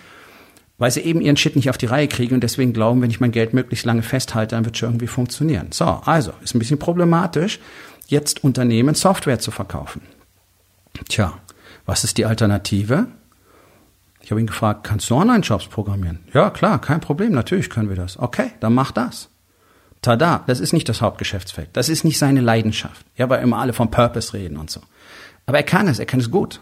Weil 0.79 0.93
sie 0.93 1.01
eben 1.01 1.21
ihren 1.21 1.37
Shit 1.37 1.57
nicht 1.57 1.71
auf 1.71 1.77
die 1.77 1.87
Reihe 1.87 2.07
kriegen 2.07 2.37
und 2.37 2.45
deswegen 2.45 2.73
glauben, 2.73 3.03
wenn 3.03 3.11
ich 3.11 3.19
mein 3.19 3.33
Geld 3.33 3.53
möglichst 3.53 3.85
lange 3.85 4.03
festhalte, 4.03 4.55
dann 4.55 4.65
wird 4.65 4.77
es 4.77 4.79
schon 4.79 4.91
irgendwie 4.91 5.09
funktionieren. 5.09 5.73
So, 5.73 5.85
also, 5.85 6.33
ist 6.45 6.55
ein 6.55 6.61
bisschen 6.61 6.79
problematisch, 6.79 7.59
jetzt 8.07 8.45
Unternehmen 8.45 8.95
Software 8.95 9.41
zu 9.41 9.51
verkaufen. 9.51 10.03
Tja, 11.09 11.37
was 11.85 12.05
ist 12.05 12.17
die 12.17 12.27
Alternative? 12.27 13.09
Ich 14.29 14.31
habe 14.31 14.43
ihn 14.43 14.47
gefragt, 14.47 14.85
kannst 14.85 15.09
du 15.09 15.15
Online-Shops 15.15 15.69
programmieren? 15.69 16.19
Ja, 16.35 16.51
klar, 16.51 16.79
kein 16.83 17.01
Problem, 17.01 17.33
natürlich 17.33 17.71
können 17.71 17.89
wir 17.89 17.97
das. 17.97 18.19
Okay, 18.19 18.51
dann 18.61 18.75
mach 18.75 18.93
das. 18.93 19.31
Tada, 20.03 20.45
das 20.47 20.61
ist 20.61 20.75
nicht 20.75 20.87
das 20.87 21.01
Hauptgeschäftsfeld. 21.01 21.71
Das 21.73 21.89
ist 21.89 22.05
nicht 22.05 22.19
seine 22.19 22.43
Leidenschaft. 22.43 23.07
Ja, 23.17 23.31
weil 23.31 23.43
immer 23.43 23.57
alle 23.57 23.73
vom 23.73 23.91
Purpose 23.91 24.35
reden 24.35 24.59
und 24.59 24.69
so. 24.69 24.83
Aber 25.47 25.57
er 25.57 25.63
kann 25.63 25.89
es, 25.89 25.99
er 25.99 26.05
kann 26.05 26.21
es 26.21 26.31
gut. 26.31 26.61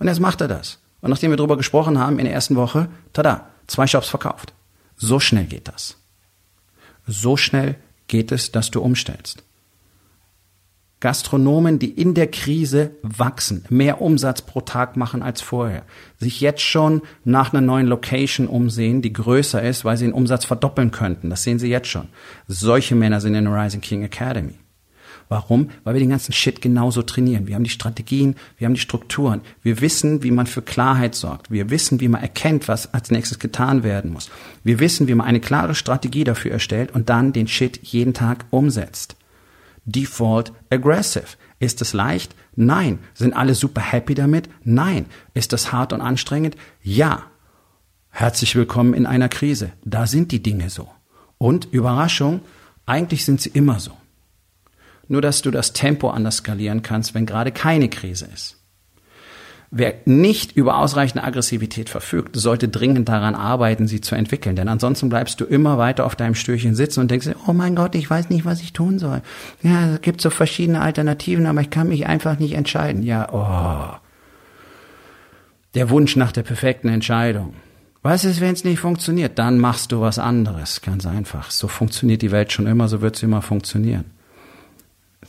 Und 0.00 0.08
jetzt 0.08 0.18
macht 0.18 0.40
er 0.40 0.48
das. 0.48 0.80
Und 1.02 1.10
nachdem 1.10 1.30
wir 1.30 1.36
darüber 1.36 1.56
gesprochen 1.56 2.00
haben 2.00 2.18
in 2.18 2.24
der 2.24 2.34
ersten 2.34 2.56
Woche, 2.56 2.88
tada, 3.12 3.46
zwei 3.68 3.86
Shops 3.86 4.08
verkauft. 4.08 4.52
So 4.96 5.20
schnell 5.20 5.44
geht 5.44 5.68
das. 5.68 5.96
So 7.06 7.36
schnell 7.36 7.76
geht 8.08 8.32
es, 8.32 8.50
dass 8.50 8.72
du 8.72 8.80
umstellst. 8.80 9.44
Gastronomen, 11.04 11.78
die 11.78 11.90
in 11.90 12.14
der 12.14 12.28
Krise 12.28 12.92
wachsen, 13.02 13.66
mehr 13.68 14.00
Umsatz 14.00 14.40
pro 14.40 14.62
Tag 14.62 14.96
machen 14.96 15.22
als 15.22 15.42
vorher, 15.42 15.82
sich 16.16 16.40
jetzt 16.40 16.62
schon 16.62 17.02
nach 17.24 17.52
einer 17.52 17.60
neuen 17.60 17.86
Location 17.86 18.46
umsehen, 18.46 19.02
die 19.02 19.12
größer 19.12 19.62
ist, 19.62 19.84
weil 19.84 19.98
sie 19.98 20.06
den 20.06 20.14
Umsatz 20.14 20.46
verdoppeln 20.46 20.92
könnten. 20.92 21.28
Das 21.28 21.42
sehen 21.42 21.58
sie 21.58 21.68
jetzt 21.68 21.88
schon. 21.88 22.08
Solche 22.48 22.94
Männer 22.94 23.20
sind 23.20 23.34
in 23.34 23.44
der 23.44 23.54
Rising 23.54 23.82
King 23.82 24.02
Academy. 24.02 24.54
Warum? 25.28 25.68
Weil 25.84 25.92
wir 25.92 26.00
den 26.00 26.08
ganzen 26.08 26.32
Shit 26.32 26.62
genauso 26.62 27.02
trainieren. 27.02 27.46
Wir 27.46 27.56
haben 27.56 27.64
die 27.64 27.70
Strategien, 27.70 28.36
wir 28.56 28.64
haben 28.64 28.74
die 28.74 28.80
Strukturen. 28.80 29.42
Wir 29.62 29.82
wissen, 29.82 30.22
wie 30.22 30.30
man 30.30 30.46
für 30.46 30.62
Klarheit 30.62 31.14
sorgt. 31.14 31.50
Wir 31.50 31.68
wissen, 31.68 32.00
wie 32.00 32.08
man 32.08 32.22
erkennt, 32.22 32.66
was 32.66 32.94
als 32.94 33.10
nächstes 33.10 33.38
getan 33.38 33.82
werden 33.82 34.10
muss. 34.10 34.30
Wir 34.62 34.80
wissen, 34.80 35.06
wie 35.06 35.14
man 35.14 35.26
eine 35.26 35.40
klare 35.40 35.74
Strategie 35.74 36.24
dafür 36.24 36.52
erstellt 36.52 36.94
und 36.94 37.10
dann 37.10 37.34
den 37.34 37.46
Shit 37.46 37.80
jeden 37.82 38.14
Tag 38.14 38.46
umsetzt. 38.48 39.16
Default 39.84 40.52
Aggressive. 40.70 41.36
Ist 41.58 41.82
es 41.82 41.92
leicht? 41.92 42.34
Nein. 42.56 42.98
Sind 43.14 43.34
alle 43.34 43.54
super 43.54 43.80
happy 43.80 44.14
damit? 44.14 44.48
Nein. 44.64 45.06
Ist 45.34 45.52
das 45.52 45.72
hart 45.72 45.92
und 45.92 46.00
anstrengend? 46.00 46.56
Ja. 46.82 47.24
Herzlich 48.10 48.54
willkommen 48.54 48.94
in 48.94 49.06
einer 49.06 49.28
Krise. 49.28 49.72
Da 49.84 50.06
sind 50.06 50.32
die 50.32 50.42
Dinge 50.42 50.70
so. 50.70 50.88
Und 51.38 51.66
Überraschung, 51.66 52.40
eigentlich 52.86 53.24
sind 53.24 53.40
sie 53.40 53.50
immer 53.50 53.80
so. 53.80 53.92
Nur 55.08 55.20
dass 55.20 55.42
du 55.42 55.50
das 55.50 55.72
Tempo 55.72 56.10
anders 56.10 56.36
skalieren 56.36 56.82
kannst, 56.82 57.14
wenn 57.14 57.26
gerade 57.26 57.52
keine 57.52 57.88
Krise 57.88 58.26
ist. 58.32 58.63
Wer 59.76 59.94
nicht 60.04 60.56
über 60.56 60.78
ausreichende 60.78 61.24
Aggressivität 61.24 61.88
verfügt, 61.88 62.36
sollte 62.36 62.68
dringend 62.68 63.08
daran 63.08 63.34
arbeiten, 63.34 63.88
sie 63.88 64.00
zu 64.00 64.14
entwickeln. 64.14 64.54
Denn 64.54 64.68
ansonsten 64.68 65.08
bleibst 65.08 65.40
du 65.40 65.44
immer 65.44 65.78
weiter 65.78 66.06
auf 66.06 66.14
deinem 66.14 66.36
Stürchen 66.36 66.76
sitzen 66.76 67.00
und 67.00 67.10
denkst, 67.10 67.30
oh 67.48 67.52
mein 67.52 67.74
Gott, 67.74 67.96
ich 67.96 68.08
weiß 68.08 68.30
nicht, 68.30 68.44
was 68.44 68.60
ich 68.60 68.72
tun 68.72 69.00
soll. 69.00 69.20
Ja, 69.64 69.94
es 69.94 70.00
gibt 70.00 70.20
so 70.20 70.30
verschiedene 70.30 70.80
Alternativen, 70.80 71.46
aber 71.46 71.60
ich 71.60 71.70
kann 71.70 71.88
mich 71.88 72.06
einfach 72.06 72.38
nicht 72.38 72.52
entscheiden. 72.52 73.02
Ja, 73.02 73.28
oh. 73.32 73.98
Der 75.74 75.90
Wunsch 75.90 76.14
nach 76.14 76.30
der 76.30 76.44
perfekten 76.44 76.88
Entscheidung. 76.88 77.54
Was 78.00 78.24
ist, 78.24 78.40
wenn 78.40 78.52
es 78.52 78.62
nicht 78.62 78.78
funktioniert? 78.78 79.40
Dann 79.40 79.58
machst 79.58 79.90
du 79.90 80.00
was 80.00 80.20
anderes. 80.20 80.82
Ganz 80.82 81.04
einfach. 81.04 81.50
So 81.50 81.66
funktioniert 81.66 82.22
die 82.22 82.30
Welt 82.30 82.52
schon 82.52 82.68
immer, 82.68 82.86
so 82.86 83.00
wird 83.00 83.16
sie 83.16 83.26
immer 83.26 83.42
funktionieren. 83.42 84.04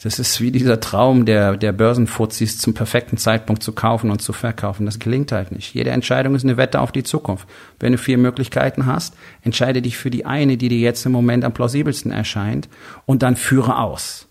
Das 0.03 0.19
ist 0.19 0.41
wie 0.41 0.51
dieser 0.51 0.79
Traum 0.79 1.25
der, 1.25 1.57
der 1.57 1.71
Börsenfuzis 1.71 2.57
zum 2.57 2.73
perfekten 2.73 3.17
Zeitpunkt 3.17 3.63
zu 3.63 3.73
kaufen 3.73 4.11
und 4.11 4.21
zu 4.21 4.33
verkaufen. 4.33 4.85
Das 4.85 4.99
gelingt 4.99 5.31
halt 5.31 5.51
nicht. 5.51 5.73
Jede 5.73 5.91
Entscheidung 5.91 6.35
ist 6.35 6.43
eine 6.43 6.57
Wette 6.57 6.81
auf 6.81 6.91
die 6.91 7.03
Zukunft. 7.03 7.47
Wenn 7.79 7.93
du 7.93 7.97
vier 7.97 8.17
Möglichkeiten 8.17 8.85
hast, 8.85 9.15
entscheide 9.41 9.81
dich 9.81 9.97
für 9.97 10.09
die 10.09 10.25
eine, 10.25 10.57
die 10.57 10.69
dir 10.69 10.79
jetzt 10.79 11.05
im 11.05 11.11
Moment 11.11 11.43
am 11.43 11.53
plausibelsten 11.53 12.11
erscheint 12.11 12.69
und 13.05 13.23
dann 13.23 13.35
führe 13.35 13.77
aus. 13.77 14.27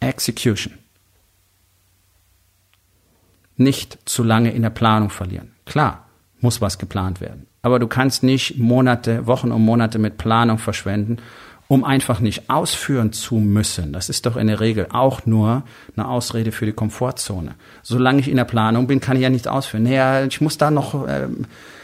Execution. 0.00 0.74
Nicht 3.56 3.98
zu 4.04 4.22
lange 4.22 4.52
in 4.52 4.62
der 4.62 4.70
Planung 4.70 5.08
verlieren. 5.08 5.52
Klar, 5.64 6.06
muss 6.40 6.60
was 6.60 6.78
geplant 6.78 7.20
werden. 7.20 7.46
Aber 7.62 7.78
du 7.78 7.88
kannst 7.88 8.22
nicht 8.22 8.58
Monate, 8.58 9.26
Wochen 9.26 9.50
und 9.50 9.62
Monate 9.64 9.98
mit 9.98 10.18
Planung 10.18 10.58
verschwenden 10.58 11.16
um 11.68 11.84
einfach 11.84 12.20
nicht 12.20 12.48
ausführen 12.48 13.12
zu 13.12 13.36
müssen. 13.36 13.92
Das 13.92 14.08
ist 14.08 14.26
doch 14.26 14.36
in 14.36 14.46
der 14.46 14.60
Regel 14.60 14.86
auch 14.90 15.26
nur 15.26 15.64
eine 15.96 16.08
Ausrede 16.08 16.52
für 16.52 16.66
die 16.66 16.72
Komfortzone. 16.72 17.54
Solange 17.82 18.20
ich 18.20 18.28
in 18.28 18.36
der 18.36 18.44
Planung 18.44 18.86
bin, 18.86 19.00
kann 19.00 19.16
ich 19.16 19.22
ja 19.22 19.30
nichts 19.30 19.48
ausführen. 19.48 19.84
Naja, 19.84 20.24
ich 20.24 20.40
muss 20.40 20.58
da 20.58 20.70
noch, 20.70 21.06
äh, 21.06 21.26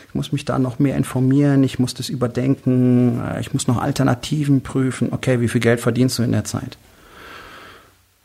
ich 0.08 0.14
muss 0.14 0.30
mich 0.30 0.44
da 0.44 0.58
noch 0.58 0.78
mehr 0.78 0.96
informieren, 0.96 1.64
ich 1.64 1.78
muss 1.78 1.94
das 1.94 2.08
überdenken, 2.08 3.20
äh, 3.20 3.40
ich 3.40 3.52
muss 3.52 3.66
noch 3.66 3.80
Alternativen 3.80 4.60
prüfen. 4.60 5.08
Okay, 5.10 5.40
wie 5.40 5.48
viel 5.48 5.60
Geld 5.60 5.80
verdienst 5.80 6.18
du 6.18 6.22
in 6.22 6.32
der 6.32 6.44
Zeit? 6.44 6.78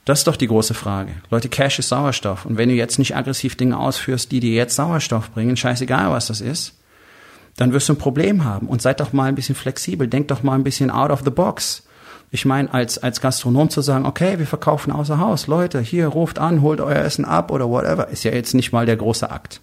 Das 0.06 0.20
ist 0.20 0.28
doch 0.28 0.38
die 0.38 0.48
große 0.48 0.74
Frage. 0.74 1.12
Leute, 1.32 1.50
Cash 1.50 1.80
ist 1.80 1.90
Sauerstoff. 1.90 2.46
Und 2.46 2.58
wenn 2.58 2.70
du 2.70 2.76
jetzt 2.76 2.98
nicht 2.98 3.16
aggressiv 3.16 3.56
Dinge 3.56 3.78
ausführst, 3.78 4.32
die 4.32 4.40
dir 4.40 4.54
jetzt 4.54 4.76
Sauerstoff 4.76 5.32
bringen, 5.32 5.58
scheißegal 5.58 6.12
was 6.12 6.28
das 6.28 6.40
ist, 6.40 6.76
dann 7.58 7.74
wirst 7.74 7.90
du 7.90 7.94
ein 7.94 7.98
Problem 7.98 8.46
haben. 8.46 8.68
Und 8.68 8.82
seid 8.82 9.02
doch 9.02 9.12
mal 9.12 9.26
ein 9.26 9.36
bisschen 9.36 9.56
flexibel, 9.56 10.08
denkt 10.08 10.32
doch 10.32 10.44
mal 10.44 10.56
ein 10.56 10.64
bisschen 10.64 10.90
out 10.90 11.12
of 11.12 11.24
the 11.26 11.30
box. 11.30 11.84
Ich 12.32 12.46
meine, 12.46 12.74
als, 12.74 12.98
als 12.98 13.22
Gastronom 13.22 13.70
zu 13.70 13.82
sagen, 13.82 14.06
okay, 14.06 14.40
wir 14.40 14.48
verkaufen 14.48 14.92
außer 14.92 15.20
Haus, 15.20 15.48
Leute, 15.48 15.80
hier 15.80 16.08
ruft 16.08 16.40
an, 16.40 16.62
holt 16.62 16.82
euer 16.82 16.98
Essen 16.98 17.26
ab 17.26 17.52
oder 17.52 17.70
whatever, 17.70 18.08
ist 18.10 18.24
ja 18.24 18.32
jetzt 18.32 18.54
nicht 18.54 18.72
mal 18.72 18.86
der 18.86 18.98
große 18.98 19.30
Akt. 19.30 19.62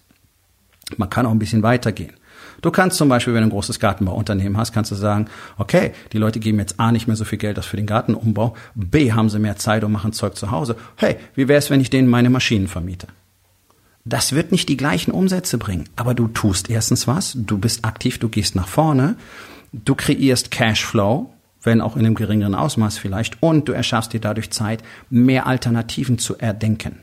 Man 0.97 1.09
kann 1.09 1.25
auch 1.25 1.31
ein 1.31 1.39
bisschen 1.39 1.63
weitergehen. 1.63 2.13
Du 2.61 2.71
kannst 2.71 2.97
zum 2.97 3.09
Beispiel, 3.09 3.33
wenn 3.33 3.41
du 3.41 3.47
ein 3.47 3.51
großes 3.51 3.79
Gartenbauunternehmen 3.79 4.57
hast, 4.57 4.71
kannst 4.71 4.91
du 4.91 4.95
sagen, 4.95 5.27
okay, 5.57 5.91
die 6.13 6.17
Leute 6.17 6.39
geben 6.39 6.59
jetzt 6.59 6.79
A 6.79 6.91
nicht 6.91 7.05
mehr 7.07 7.15
so 7.15 7.25
viel 7.25 7.37
Geld 7.37 7.59
aus 7.59 7.65
für 7.65 7.77
den 7.77 7.85
Gartenumbau, 7.85 8.55
B 8.73 9.11
haben 9.11 9.29
sie 9.29 9.39
mehr 9.39 9.57
Zeit 9.57 9.83
und 9.83 9.91
machen 9.91 10.13
Zeug 10.13 10.35
zu 10.35 10.51
Hause. 10.51 10.75
Hey, 10.95 11.17
wie 11.35 11.47
wäre 11.47 11.59
es, 11.59 11.69
wenn 11.69 11.81
ich 11.81 11.89
denen 11.89 12.07
meine 12.07 12.29
Maschinen 12.29 12.67
vermiete? 12.67 13.07
Das 14.05 14.33
wird 14.33 14.51
nicht 14.51 14.69
die 14.69 14.77
gleichen 14.77 15.11
Umsätze 15.11 15.57
bringen, 15.57 15.89
aber 15.95 16.13
du 16.13 16.27
tust 16.27 16.69
erstens 16.69 17.07
was, 17.07 17.33
du 17.35 17.57
bist 17.57 17.85
aktiv, 17.85 18.19
du 18.19 18.29
gehst 18.29 18.55
nach 18.55 18.67
vorne, 18.67 19.17
du 19.73 19.95
kreierst 19.95 20.51
Cashflow, 20.51 21.33
wenn 21.63 21.81
auch 21.81 21.95
in 21.95 22.05
einem 22.05 22.13
geringeren 22.13 22.53
Ausmaß 22.53 22.99
vielleicht, 22.99 23.41
und 23.41 23.67
du 23.67 23.71
erschaffst 23.73 24.13
dir 24.13 24.21
dadurch 24.21 24.51
Zeit, 24.51 24.83
mehr 25.09 25.47
Alternativen 25.47 26.19
zu 26.19 26.37
erdenken. 26.37 26.99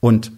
Und 0.00 0.32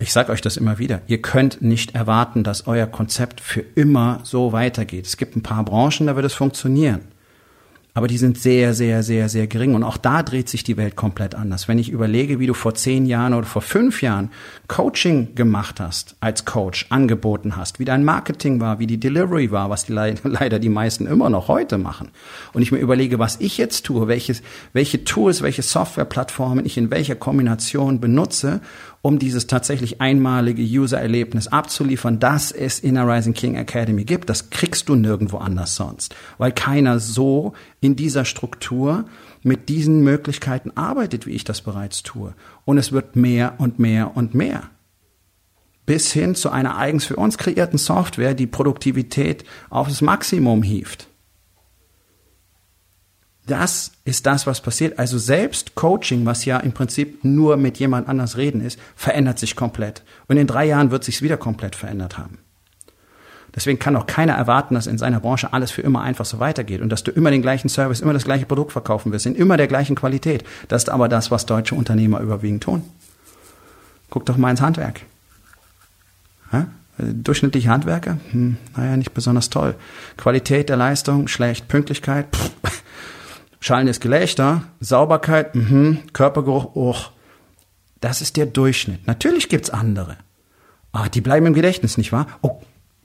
ich 0.00 0.12
sage 0.12 0.32
euch 0.32 0.40
das 0.40 0.56
immer 0.56 0.78
wieder, 0.78 1.02
ihr 1.06 1.22
könnt 1.22 1.62
nicht 1.62 1.94
erwarten, 1.94 2.42
dass 2.42 2.66
euer 2.66 2.86
Konzept 2.88 3.40
für 3.40 3.60
immer 3.60 4.18
so 4.24 4.52
weitergeht. 4.52 5.06
Es 5.06 5.16
gibt 5.16 5.36
ein 5.36 5.42
paar 5.44 5.64
Branchen, 5.64 6.08
da 6.08 6.16
wird 6.16 6.26
es 6.26 6.34
funktionieren 6.34 7.02
aber 7.98 8.06
die 8.06 8.16
sind 8.16 8.38
sehr, 8.38 8.74
sehr, 8.74 9.02
sehr, 9.02 9.28
sehr 9.28 9.48
gering. 9.48 9.74
Und 9.74 9.82
auch 9.82 9.96
da 9.96 10.22
dreht 10.22 10.48
sich 10.48 10.62
die 10.62 10.76
Welt 10.76 10.94
komplett 10.94 11.34
anders. 11.34 11.66
Wenn 11.66 11.80
ich 11.80 11.90
überlege, 11.90 12.38
wie 12.38 12.46
du 12.46 12.54
vor 12.54 12.76
zehn 12.76 13.06
Jahren 13.06 13.34
oder 13.34 13.44
vor 13.44 13.60
fünf 13.60 14.02
Jahren 14.02 14.30
Coaching 14.68 15.34
gemacht 15.34 15.80
hast, 15.80 16.14
als 16.20 16.44
Coach 16.44 16.86
angeboten 16.90 17.56
hast, 17.56 17.80
wie 17.80 17.84
dein 17.84 18.04
Marketing 18.04 18.60
war, 18.60 18.78
wie 18.78 18.86
die 18.86 19.00
Delivery 19.00 19.50
war, 19.50 19.68
was 19.68 19.84
die 19.84 19.92
leider 20.22 20.60
die 20.60 20.68
meisten 20.68 21.08
immer 21.08 21.28
noch 21.28 21.48
heute 21.48 21.76
machen. 21.76 22.10
Und 22.52 22.62
ich 22.62 22.70
mir 22.70 22.78
überlege, 22.78 23.18
was 23.18 23.40
ich 23.40 23.58
jetzt 23.58 23.84
tue, 23.84 24.06
welches, 24.06 24.42
welche 24.72 25.02
Tools, 25.02 25.42
welche 25.42 25.62
Softwareplattformen 25.62 26.64
ich 26.64 26.78
in 26.78 26.92
welcher 26.92 27.16
Kombination 27.16 27.98
benutze, 27.98 28.60
um 29.02 29.18
dieses 29.18 29.46
tatsächlich 29.46 30.00
einmalige 30.00 30.62
User-Erlebnis 30.62 31.48
abzuliefern, 31.48 32.18
das 32.18 32.52
es 32.52 32.80
in 32.80 32.94
der 32.94 33.06
Rising 33.06 33.34
King 33.34 33.54
Academy 33.56 34.04
gibt. 34.04 34.28
Das 34.28 34.50
kriegst 34.50 34.88
du 34.88 34.94
nirgendwo 34.94 35.38
anders 35.38 35.76
sonst, 35.76 36.14
weil 36.38 36.52
keiner 36.52 36.98
so 36.98 37.52
in 37.80 37.96
dieser 37.96 38.24
Struktur 38.24 39.04
mit 39.42 39.68
diesen 39.68 40.00
Möglichkeiten 40.00 40.72
arbeitet, 40.74 41.26
wie 41.26 41.32
ich 41.32 41.44
das 41.44 41.60
bereits 41.60 42.02
tue. 42.02 42.34
Und 42.64 42.78
es 42.78 42.92
wird 42.92 43.16
mehr 43.16 43.54
und 43.58 43.78
mehr 43.78 44.16
und 44.16 44.34
mehr. 44.34 44.70
Bis 45.86 46.12
hin 46.12 46.34
zu 46.34 46.50
einer 46.50 46.76
eigens 46.76 47.06
für 47.06 47.16
uns 47.16 47.38
kreierten 47.38 47.78
Software, 47.78 48.34
die 48.34 48.46
Produktivität 48.46 49.44
aufs 49.70 50.02
Maximum 50.02 50.62
hieft. 50.62 51.08
Das 53.48 53.92
ist 54.04 54.26
das, 54.26 54.46
was 54.46 54.60
passiert. 54.60 54.98
Also 54.98 55.16
selbst 55.16 55.74
Coaching, 55.74 56.26
was 56.26 56.44
ja 56.44 56.58
im 56.58 56.72
Prinzip 56.72 57.24
nur 57.24 57.56
mit 57.56 57.78
jemand 57.78 58.06
anders 58.06 58.36
reden 58.36 58.60
ist, 58.60 58.78
verändert 58.94 59.38
sich 59.38 59.56
komplett. 59.56 60.02
Und 60.28 60.36
in 60.36 60.46
drei 60.46 60.66
Jahren 60.66 60.90
wird 60.90 61.02
sich 61.02 61.22
wieder 61.22 61.38
komplett 61.38 61.74
verändert 61.74 62.18
haben. 62.18 62.38
Deswegen 63.54 63.78
kann 63.78 63.96
auch 63.96 64.06
keiner 64.06 64.34
erwarten, 64.34 64.74
dass 64.74 64.86
in 64.86 64.98
seiner 64.98 65.18
Branche 65.18 65.54
alles 65.54 65.70
für 65.70 65.80
immer 65.80 66.02
einfach 66.02 66.26
so 66.26 66.38
weitergeht 66.38 66.82
und 66.82 66.90
dass 66.90 67.04
du 67.04 67.10
immer 67.10 67.30
den 67.30 67.40
gleichen 67.40 67.70
Service, 67.70 68.00
immer 68.00 68.12
das 68.12 68.24
gleiche 68.24 68.44
Produkt 68.44 68.72
verkaufen 68.72 69.12
wirst, 69.12 69.24
in 69.24 69.34
immer 69.34 69.56
der 69.56 69.66
gleichen 69.66 69.96
Qualität. 69.96 70.44
Das 70.68 70.82
ist 70.82 70.90
aber 70.90 71.08
das, 71.08 71.30
was 71.30 71.46
deutsche 71.46 71.74
Unternehmer 71.74 72.20
überwiegend 72.20 72.62
tun. 72.62 72.82
Guck 74.10 74.26
doch 74.26 74.36
mal 74.36 74.50
ins 74.50 74.60
Handwerk. 74.60 75.00
Ja? 76.52 76.66
Durchschnittliche 76.98 77.70
Handwerker? 77.70 78.18
Hm, 78.30 78.58
naja, 78.76 78.96
nicht 78.98 79.14
besonders 79.14 79.48
toll. 79.48 79.74
Qualität 80.18 80.68
der 80.68 80.76
Leistung, 80.76 81.28
schlecht. 81.28 81.66
Pünktlichkeit? 81.68 82.26
Pff 82.36 82.77
Schallendes 83.60 84.00
Gelächter, 84.00 84.62
Sauberkeit, 84.80 85.54
mhm, 85.54 86.00
Körpergeruch, 86.12 86.70
oh, 86.74 86.96
das 88.00 88.20
ist 88.20 88.36
der 88.36 88.46
Durchschnitt. 88.46 89.06
Natürlich 89.06 89.48
gibt's 89.48 89.70
andere. 89.70 90.16
Ah, 90.92 91.08
die 91.08 91.20
bleiben 91.20 91.46
im 91.46 91.54
Gedächtnis, 91.54 91.98
nicht 91.98 92.12
wahr? 92.12 92.26
Oh, 92.42 92.60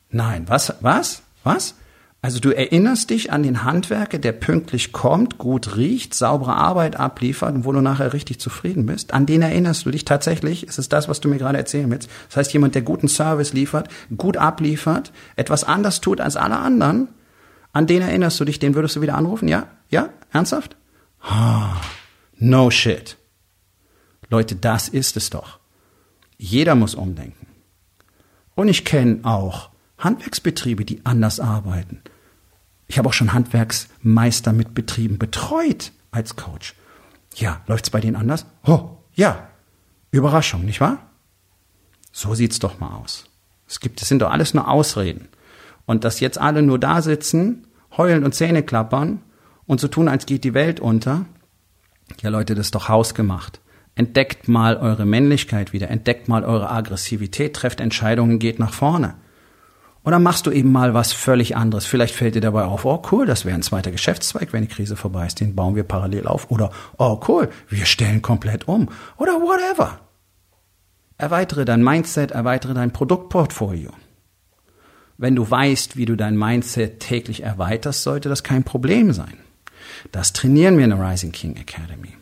nein, 0.10 0.46
was, 0.48 0.76
was, 0.82 1.24
was? 1.44 1.76
Also 2.24 2.40
du 2.40 2.52
erinnerst 2.52 3.10
dich 3.10 3.34
an 3.34 3.44
den 3.44 3.66
Handwerker, 3.66 4.18
der 4.18 4.32
pünktlich 4.32 4.94
kommt, 4.94 5.38
gut 5.38 5.76
riecht, 5.76 6.14
saubere 6.14 6.56
Arbeit 6.56 6.98
abliefert 6.98 7.54
und 7.54 7.66
wo 7.66 7.74
du 7.74 7.82
nachher 7.82 8.14
richtig 8.14 8.40
zufrieden 8.40 8.86
bist. 8.86 9.14
An 9.14 9.26
den 9.26 9.42
erinnerst 9.42 9.86
du 9.86 9.92
dich 9.92 10.06
tatsächlich. 10.06 10.64
Es 10.64 10.78
ist 10.78 10.94
das, 10.94 11.10
was 11.10 11.20
du 11.20 11.28
mir 11.28 11.38
gerade 11.38 11.58
erzählen 11.58 11.92
willst. 11.92 12.10
Das 12.30 12.38
heißt, 12.38 12.54
jemand, 12.54 12.76
der 12.76 12.82
guten 12.82 13.10
Service 13.10 13.52
liefert, 13.52 13.90
gut 14.16 14.38
abliefert, 14.38 15.12
etwas 15.36 15.66
anders 15.66 16.00
tut 16.00 16.22
als 16.22 16.38
alle 16.38 16.60
anderen, 16.60 17.10
an 17.74 17.88
den 17.88 18.02
erinnerst 18.02 18.40
du 18.40 18.46
dich, 18.46 18.60
den 18.60 18.76
würdest 18.76 18.96
du 18.96 19.02
wieder 19.02 19.16
anrufen? 19.16 19.48
Ja? 19.48 19.68
Ja? 19.90 20.10
Ernsthaft? 20.32 20.78
Ah, 21.22 21.82
no 22.38 22.72
shit. 22.72 23.18
Leute, 24.30 24.56
das 24.56 24.88
ist 24.88 25.18
es 25.18 25.30
doch. 25.30 25.60
Jeder 26.38 26.76
muss 26.76 26.96
umdenken. 26.96 27.48
Und 28.56 28.68
ich 28.68 28.86
kenne 28.86 29.20
auch 29.24 29.70
Handwerksbetriebe, 29.98 30.86
die 30.86 31.06
anders 31.06 31.40
arbeiten. 31.40 32.02
Ich 32.88 32.98
habe 32.98 33.10
auch 33.10 33.14
schon 33.14 33.34
Handwerksmeister 33.34 34.54
mit 34.54 34.76
Betrieben 34.76 35.18
betreut 35.18 35.92
als 36.12 36.36
Coach. 36.36 36.76
Ja, 37.36 37.62
läuft's 37.68 37.90
bei 37.90 38.00
denen 38.00 38.16
anders? 38.16 38.46
Oh, 38.66 38.98
ja. 39.16 39.50
Überraschung, 40.12 40.66
nicht 40.66 40.82
wahr? 40.82 41.10
So 42.12 42.36
sieht's 42.36 42.60
doch 42.60 42.80
mal 42.80 42.96
aus. 42.98 43.26
Es 43.68 43.80
gibt, 43.80 44.02
es 44.02 44.08
sind 44.08 44.22
doch 44.22 44.30
alles 44.30 44.54
nur 44.54 44.68
Ausreden. 44.68 45.30
Und 45.86 46.04
dass 46.04 46.20
jetzt 46.20 46.40
alle 46.40 46.62
nur 46.62 46.80
da 46.80 47.02
sitzen, 47.02 47.68
heulen 47.98 48.24
und 48.24 48.34
Zähne 48.34 48.64
klappern 48.64 49.22
und 49.66 49.80
so 49.80 49.88
tun, 49.88 50.08
als 50.08 50.26
geht 50.26 50.44
die 50.44 50.54
Welt 50.54 50.80
unter. 50.80 51.26
Ja, 52.22 52.30
Leute, 52.30 52.56
das 52.56 52.68
ist 52.68 52.76
doch 52.76 52.90
hausgemacht. 52.90 53.60
Entdeckt 53.96 54.48
mal 54.48 54.78
eure 54.78 55.06
Männlichkeit 55.06 55.72
wieder, 55.72 55.90
entdeckt 55.90 56.28
mal 56.28 56.44
eure 56.44 56.72
Aggressivität, 56.72 57.56
trefft 57.56 57.80
Entscheidungen, 57.80 58.40
geht 58.40 58.60
nach 58.60 58.74
vorne. 58.74 59.16
Dann 60.04 60.24
machst 60.24 60.46
du 60.46 60.52
eben 60.52 60.72
mal 60.72 60.94
was 60.94 61.14
völlig 61.14 61.56
anderes. 61.56 61.86
Vielleicht 61.86 62.14
fällt 62.14 62.36
dir 62.36 62.42
dabei 62.42 62.64
auf, 62.66 62.86
oh 62.86 63.02
cool, 63.12 63.26
das 63.26 63.46
wäre 63.46 63.56
ein 63.56 63.62
zweiter 63.62 63.92
Geschäftszweig, 63.92 64.52
wenn 64.52 64.64
die 64.64 64.68
Krise 64.68 64.96
vorbei 64.96 65.26
ist, 65.26 65.40
den 65.40 65.56
bauen 65.56 65.76
wir 65.76 65.84
parallel 65.84 66.28
auf. 66.28 66.52
Oder, 66.52 66.72
oh 66.98 67.22
cool, 67.28 67.50
wir 67.70 67.86
stellen 67.86 68.22
komplett 68.22 68.68
um. 68.68 68.90
Oder 69.18 69.34
whatever. 69.34 70.00
Erweitere 71.18 71.64
dein 71.64 71.84
Mindset, 71.84 72.32
erweitere 72.32 72.74
dein 72.74 72.92
Produktportfolio. 72.92 73.92
Wenn 75.18 75.36
du 75.36 75.50
weißt, 75.50 75.96
wie 75.98 76.06
du 76.06 76.16
dein 76.16 76.38
Mindset 76.38 77.00
täglich 77.00 77.44
erweiterst, 77.44 78.04
sollte 78.04 78.30
das 78.30 78.44
kein 78.44 78.64
Problem 78.64 79.14
sein. 79.14 79.38
Das 80.12 80.34
trainieren 80.34 80.78
wir 80.78 80.86
in 80.86 80.90
der 80.90 81.00
Rising 81.00 81.32
King 81.32 81.56
Academy. 81.56 82.14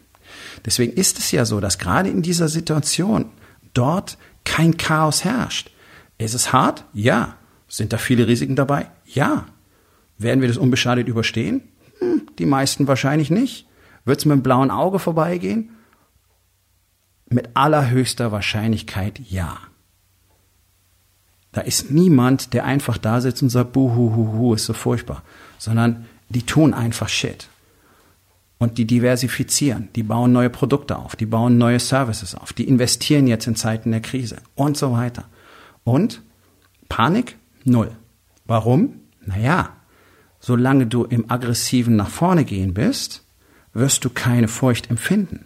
Deswegen 0.66 0.94
ist 0.94 1.18
es 1.18 1.32
ja 1.32 1.46
so, 1.46 1.60
dass 1.60 1.78
gerade 1.78 2.10
in 2.10 2.22
dieser 2.22 2.48
Situation 2.48 3.32
dort 3.74 4.18
kein 4.44 4.78
Chaos 4.78 5.24
herrscht. 5.24 5.72
Ist 6.18 6.34
es 6.34 6.54
hart? 6.54 6.86
Ja. 6.94 7.38
Sind 7.68 7.94
da 7.94 7.98
viele 7.98 8.28
Risiken 8.28 8.56
dabei? 8.56 8.88
Ja. 9.06 9.46
Werden 10.18 10.42
wir 10.42 10.48
das 10.48 10.58
unbeschadet 10.58 11.08
überstehen? 11.08 11.62
Hm, 12.00 12.28
die 12.38 12.46
meisten 12.46 12.88
wahrscheinlich 12.88 13.32
nicht. 13.32 13.68
Wird 14.06 14.20
es 14.20 14.26
mit 14.26 14.36
dem 14.36 14.44
blauen 14.44 14.72
Auge 14.72 15.00
vorbeigehen? 15.00 15.72
Mit 17.30 17.52
allerhöchster 17.54 18.32
Wahrscheinlichkeit 18.32 19.20
ja. 19.20 19.58
Da 21.52 21.62
ist 21.62 21.92
niemand, 21.92 22.54
der 22.54 22.66
einfach 22.66 22.98
da 22.98 23.20
sitzt 23.20 23.44
und 23.44 23.50
sagt, 23.50 23.74
buhuhuhu, 23.74 24.54
ist 24.54 24.66
so 24.66 24.74
furchtbar, 24.74 25.24
sondern 25.58 26.06
die 26.30 26.44
tun 26.44 26.74
einfach 26.74 27.10
Shit. 27.10 27.48
Und 28.58 28.78
die 28.78 28.86
diversifizieren, 28.86 29.90
die 29.96 30.04
bauen 30.04 30.32
neue 30.32 30.50
Produkte 30.50 30.98
auf, 30.98 31.16
die 31.16 31.26
bauen 31.26 31.58
neue 31.58 31.80
Services 31.80 32.36
auf, 32.36 32.54
die 32.54 32.68
investieren 32.68 33.28
jetzt 33.28 33.48
in 33.48 33.56
Zeiten 33.56 33.92
der 33.92 34.02
Krise 34.02 34.38
und 34.56 34.78
so 34.78 34.94
weiter. 34.94 35.26
Und 35.84 36.22
Panik? 36.88 37.38
Null. 37.64 37.92
Warum? 38.46 39.02
Naja, 39.26 39.70
solange 40.40 40.86
du 40.86 41.06
im 41.06 41.30
aggressiven 41.32 41.96
nach 41.96 42.10
vorne 42.10 42.46
gehen 42.46 42.74
bist, 42.74 43.26
wirst 43.74 44.06
du 44.06 44.10
keine 44.10 44.48
Furcht 44.48 44.90
empfinden. 44.90 45.46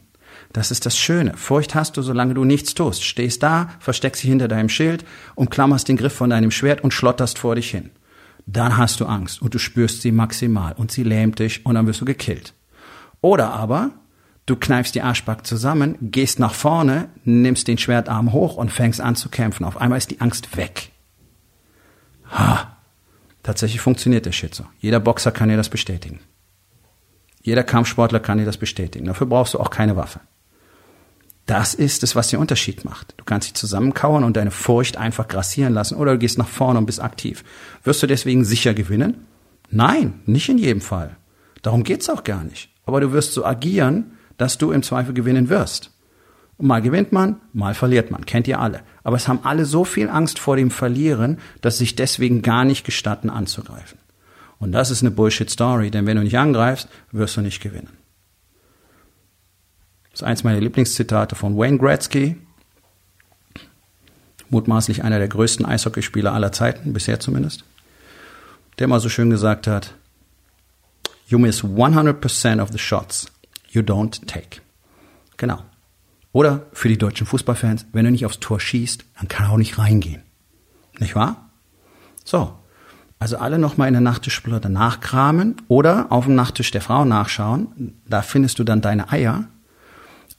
Das 0.56 0.72
ist 0.72 0.86
das 0.86 0.98
Schöne. 0.98 1.36
Furcht 1.36 1.76
hast 1.76 1.98
du, 1.98 2.02
solange 2.02 2.34
du 2.34 2.46
nichts 2.46 2.74
tust. 2.74 3.04
Stehst 3.04 3.44
da, 3.44 3.72
versteckst 3.80 4.24
dich 4.24 4.30
hinter 4.30 4.48
deinem 4.48 4.70
Schild, 4.70 5.04
umklammerst 5.36 5.90
den 5.90 5.98
Griff 5.98 6.14
von 6.14 6.30
deinem 6.30 6.50
Schwert 6.50 6.82
und 6.82 6.94
schlotterst 6.94 7.38
vor 7.38 7.56
dich 7.56 7.70
hin. 7.70 7.90
Dann 8.46 8.78
hast 8.78 9.02
du 9.02 9.06
Angst 9.06 9.42
und 9.42 9.54
du 9.54 9.60
spürst 9.60 10.02
sie 10.02 10.14
maximal 10.14 10.72
und 10.78 10.94
sie 10.94 11.04
lähmt 11.04 11.40
dich 11.40 11.66
und 11.66 11.76
dann 11.76 11.88
wirst 11.88 12.00
du 12.00 12.06
gekillt. 12.06 12.54
Oder 13.20 13.52
aber 13.52 13.92
du 14.46 14.56
kneifst 14.56 14.96
die 14.96 15.02
Arschback 15.02 15.46
zusammen, 15.46 15.98
gehst 16.00 16.40
nach 16.40 16.54
vorne, 16.54 17.10
nimmst 17.26 17.68
den 17.68 17.78
Schwertarm 17.78 18.32
hoch 18.32 18.56
und 18.56 18.72
fängst 18.72 19.02
an 19.02 19.18
zu 19.18 19.28
kämpfen. 19.28 19.66
Auf 19.66 19.76
einmal 19.76 19.98
ist 19.98 20.12
die 20.12 20.22
Angst 20.22 20.56
weg. 20.56 20.94
Ha! 22.32 22.78
Tatsächlich 23.44 23.82
funktioniert 23.82 24.26
der 24.26 24.32
Shit 24.32 24.56
so. 24.56 24.64
Jeder 24.80 25.02
Boxer 25.02 25.34
kann 25.34 25.50
dir 25.50 25.58
das 25.58 25.68
bestätigen. 25.68 26.22
Jeder 27.42 27.66
Kampfsportler 27.66 28.22
kann 28.22 28.38
dir 28.38 28.46
das 28.46 28.56
bestätigen. 28.56 29.08
Dafür 29.08 29.28
brauchst 29.28 29.54
du 29.54 29.60
auch 29.60 29.70
keine 29.70 29.98
Waffe. 29.98 30.22
Das 31.46 31.76
ist 31.76 32.02
es, 32.04 32.16
was 32.16 32.30
den 32.30 32.40
Unterschied 32.40 32.86
macht. 32.86 33.14
Du 33.18 33.24
kannst 33.24 33.48
dich 33.48 33.54
zusammenkauern 33.54 34.24
und 34.24 34.36
deine 34.36 34.52
Furcht 34.52 34.98
einfach 34.98 35.28
grassieren 35.28 35.74
lassen 35.74 35.96
oder 35.96 36.14
du 36.14 36.18
gehst 36.18 36.38
nach 36.38 36.48
vorne 36.48 36.80
und 36.80 36.88
bist 36.88 37.02
aktiv. 37.02 37.44
Wirst 37.84 38.02
du 38.02 38.08
deswegen 38.08 38.44
sicher 38.46 38.74
gewinnen? 38.74 39.26
Nein, 39.70 40.22
nicht 40.26 40.50
in 40.50 40.58
jedem 40.58 40.82
Fall. 40.82 41.18
Darum 41.62 41.84
geht's 41.84 42.10
auch 42.10 42.24
gar 42.24 42.44
nicht. 42.44 42.70
Aber 42.86 43.00
du 43.00 43.12
wirst 43.12 43.34
so 43.34 43.46
agieren, 43.46 44.14
dass 44.38 44.58
du 44.58 44.72
im 44.72 44.84
Zweifel 44.84 45.14
gewinnen 45.14 45.50
wirst. 45.50 45.92
mal 46.58 46.82
gewinnt 46.82 47.12
man, 47.12 47.42
mal 47.54 47.74
verliert 47.74 48.12
man. 48.12 48.26
Kennt 48.26 48.48
ihr 48.48 48.60
alle. 48.60 48.82
Aber 49.04 49.18
es 49.18 49.28
haben 49.28 49.40
alle 49.44 49.66
so 49.66 49.84
viel 49.84 50.10
Angst 50.10 50.40
vor 50.40 50.56
dem 50.56 50.72
Verlieren, 50.72 51.38
dass 51.62 51.78
sie 51.78 51.86
sich 51.86 51.96
deswegen 51.96 52.42
gar 52.42 52.66
nicht 52.66 52.86
gestatten 52.86 53.30
anzugreifen. 53.30 54.00
Und 54.58 54.72
das 54.72 54.90
ist 54.90 55.02
eine 55.02 55.12
Bullshit-Story, 55.12 55.92
denn 55.92 56.06
wenn 56.06 56.18
du 56.18 56.24
nicht 56.24 56.38
angreifst, 56.38 56.88
wirst 57.12 57.38
du 57.38 57.42
nicht 57.42 57.62
gewinnen. 57.62 57.90
Das 60.16 60.22
ist 60.22 60.28
eins 60.28 60.44
meiner 60.46 60.62
Lieblingszitate 60.62 61.36
von 61.36 61.58
Wayne 61.58 61.78
Gretzky, 61.78 62.38
mutmaßlich 64.50 65.04
einer 65.04 65.20
der 65.20 65.28
größten 65.28 65.66
Eishockeyspieler 65.66 66.32
aller 66.32 66.54
Zeiten, 66.54 66.94
bisher 66.94 67.20
zumindest, 67.20 67.66
der 68.80 68.88
mal 68.88 69.02
so 69.02 69.10
schön 69.10 69.30
gesagt 69.30 69.68
hat, 69.68 69.94
You 71.28 71.38
miss 71.38 71.66
100% 71.66 72.62
of 72.62 72.70
the 72.72 72.78
shots 72.78 73.26
you 73.68 73.82
don't 73.82 74.26
take. 74.26 74.62
Genau. 75.36 75.62
Oder 76.32 76.68
für 76.72 76.88
die 76.88 76.98
deutschen 76.98 77.28
Fußballfans, 77.28 77.88
wenn 77.92 78.06
du 78.06 78.12
nicht 78.12 78.26
aufs 78.26 78.40
Tor 78.40 78.62
schießt, 78.62 79.04
dann 79.20 79.28
kann 79.28 79.48
er 79.48 79.52
auch 79.52 79.58
nicht 79.58 79.78
reingehen. 79.78 80.24
Nicht 80.98 81.18
wahr? 81.18 81.50
So. 82.24 82.54
Also 83.20 83.38
alle 83.38 83.60
nochmal 83.60 83.90
in 83.90 83.96
der 83.96 84.02
Nachttischplatte 84.02 84.70
nachkramen 84.70 85.58
oder 85.68 86.10
auf 86.10 86.24
dem 86.24 86.36
Nachttisch 86.36 86.72
der 86.72 86.82
Frau 86.82 87.04
nachschauen. 87.04 88.00
Da 88.08 88.22
findest 88.22 88.60
du 88.60 88.64
dann 88.64 88.80
deine 88.80 89.12
Eier 89.12 89.50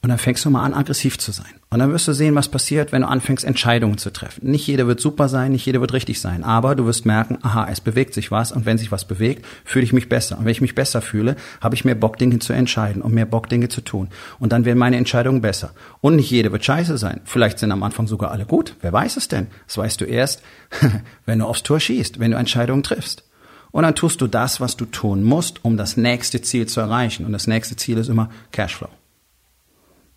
und 0.07 0.11
dann 0.11 0.19
fängst 0.19 0.45
du 0.45 0.49
mal 0.49 0.63
an, 0.63 0.73
aggressiv 0.73 1.17
zu 1.17 1.33
sein. 1.33 1.59
Und 1.69 1.79
dann 1.79 1.91
wirst 1.91 2.07
du 2.07 2.13
sehen, 2.13 2.33
was 2.33 2.47
passiert, 2.47 2.93
wenn 2.93 3.01
du 3.01 3.09
anfängst, 3.09 3.43
Entscheidungen 3.43 3.97
zu 3.97 4.09
treffen. 4.09 4.49
Nicht 4.49 4.65
jeder 4.65 4.87
wird 4.87 5.01
super 5.01 5.27
sein, 5.27 5.51
nicht 5.51 5.65
jeder 5.65 5.81
wird 5.81 5.91
richtig 5.91 6.21
sein. 6.21 6.45
Aber 6.45 6.75
du 6.75 6.85
wirst 6.85 7.05
merken, 7.05 7.39
aha, 7.41 7.67
es 7.69 7.81
bewegt 7.81 8.13
sich 8.13 8.31
was. 8.31 8.53
Und 8.53 8.65
wenn 8.65 8.77
sich 8.77 8.89
was 8.89 9.03
bewegt, 9.03 9.45
fühle 9.65 9.83
ich 9.83 9.91
mich 9.91 10.07
besser. 10.07 10.37
Und 10.37 10.45
wenn 10.45 10.53
ich 10.53 10.61
mich 10.61 10.75
besser 10.75 11.01
fühle, 11.01 11.35
habe 11.59 11.75
ich 11.75 11.83
mehr 11.83 11.95
Bock, 11.95 12.17
Dinge 12.17 12.39
zu 12.39 12.53
entscheiden 12.53 13.01
und 13.01 13.13
mehr 13.13 13.25
Bock, 13.25 13.49
Dinge 13.49 13.67
zu 13.67 13.81
tun. 13.81 14.07
Und 14.39 14.53
dann 14.53 14.63
werden 14.63 14.79
meine 14.79 14.95
Entscheidungen 14.95 15.41
besser. 15.41 15.71
Und 15.99 16.15
nicht 16.15 16.31
jeder 16.31 16.53
wird 16.53 16.63
scheiße 16.63 16.97
sein. 16.97 17.19
Vielleicht 17.25 17.59
sind 17.59 17.73
am 17.73 17.83
Anfang 17.83 18.07
sogar 18.07 18.31
alle 18.31 18.45
gut. 18.45 18.77
Wer 18.79 18.93
weiß 18.93 19.17
es 19.17 19.27
denn? 19.27 19.47
Das 19.65 19.77
weißt 19.77 19.99
du 19.99 20.05
erst, 20.05 20.41
wenn 21.25 21.39
du 21.39 21.45
aufs 21.45 21.63
Tor 21.63 21.81
schießt, 21.81 22.17
wenn 22.17 22.31
du 22.31 22.37
Entscheidungen 22.37 22.83
triffst. 22.83 23.25
Und 23.71 23.83
dann 23.83 23.93
tust 23.93 24.21
du 24.21 24.27
das, 24.27 24.61
was 24.61 24.77
du 24.77 24.85
tun 24.85 25.21
musst, 25.21 25.65
um 25.65 25.75
das 25.75 25.97
nächste 25.97 26.41
Ziel 26.41 26.65
zu 26.65 26.79
erreichen. 26.79 27.25
Und 27.25 27.33
das 27.33 27.47
nächste 27.47 27.75
Ziel 27.75 27.97
ist 27.97 28.07
immer 28.07 28.29
Cashflow. 28.53 28.87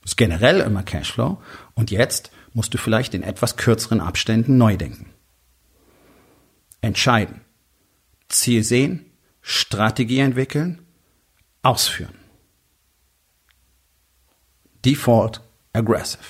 Das 0.02 0.12
ist 0.12 0.16
generell 0.16 0.60
immer 0.60 0.82
Cashflow. 0.82 1.40
Und 1.74 1.90
jetzt 1.90 2.30
musst 2.52 2.74
du 2.74 2.78
vielleicht 2.78 3.14
in 3.14 3.22
etwas 3.22 3.56
kürzeren 3.56 4.00
Abständen 4.00 4.58
neu 4.58 4.76
denken. 4.76 5.10
Entscheiden. 6.80 7.42
Ziel 8.28 8.62
sehen, 8.64 9.04
Strategie 9.42 10.20
entwickeln, 10.20 10.86
ausführen. 11.62 12.14
Default 14.84 15.40
aggressive. 15.72 16.22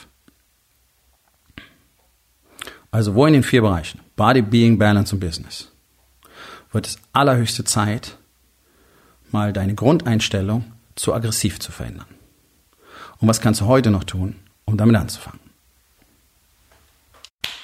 Also 2.90 3.14
wo 3.14 3.26
in 3.26 3.34
den 3.34 3.42
vier 3.42 3.62
Bereichen, 3.62 4.00
Body, 4.16 4.42
Being, 4.42 4.78
Balance 4.78 5.14
und 5.14 5.20
Business, 5.20 5.70
wird 6.72 6.86
es 6.86 6.98
allerhöchste 7.12 7.64
Zeit, 7.64 8.16
mal 9.30 9.52
deine 9.52 9.74
Grundeinstellung 9.74 10.72
zu 10.96 11.14
aggressiv 11.14 11.60
zu 11.60 11.70
verändern. 11.70 12.06
Und 13.20 13.28
was 13.28 13.40
kannst 13.40 13.60
du 13.60 13.66
heute 13.66 13.90
noch 13.90 14.04
tun, 14.04 14.36
um 14.64 14.76
damit 14.76 14.96
anzufangen? 14.96 15.40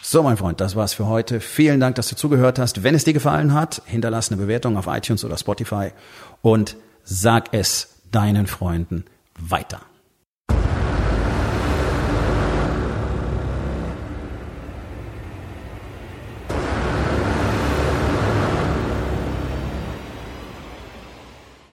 So, 0.03 0.23
mein 0.23 0.37
Freund, 0.37 0.61
das 0.61 0.77
war's 0.77 0.95
für 0.95 1.07
heute. 1.07 1.41
Vielen 1.41 1.81
Dank, 1.81 1.97
dass 1.97 2.09
du 2.09 2.15
zugehört 2.15 2.61
hast. 2.61 2.85
Wenn 2.85 2.95
es 2.95 3.03
dir 3.03 3.13
gefallen 3.13 3.55
hat, 3.55 3.83
hinterlass 3.87 4.31
eine 4.31 4.41
Bewertung 4.41 4.77
auf 4.77 4.87
iTunes 4.87 5.25
oder 5.25 5.37
Spotify 5.37 5.91
und 6.43 6.77
sag 7.03 7.53
es 7.53 7.97
deinen 8.13 8.47
Freunden 8.47 9.05
weiter. 9.37 9.81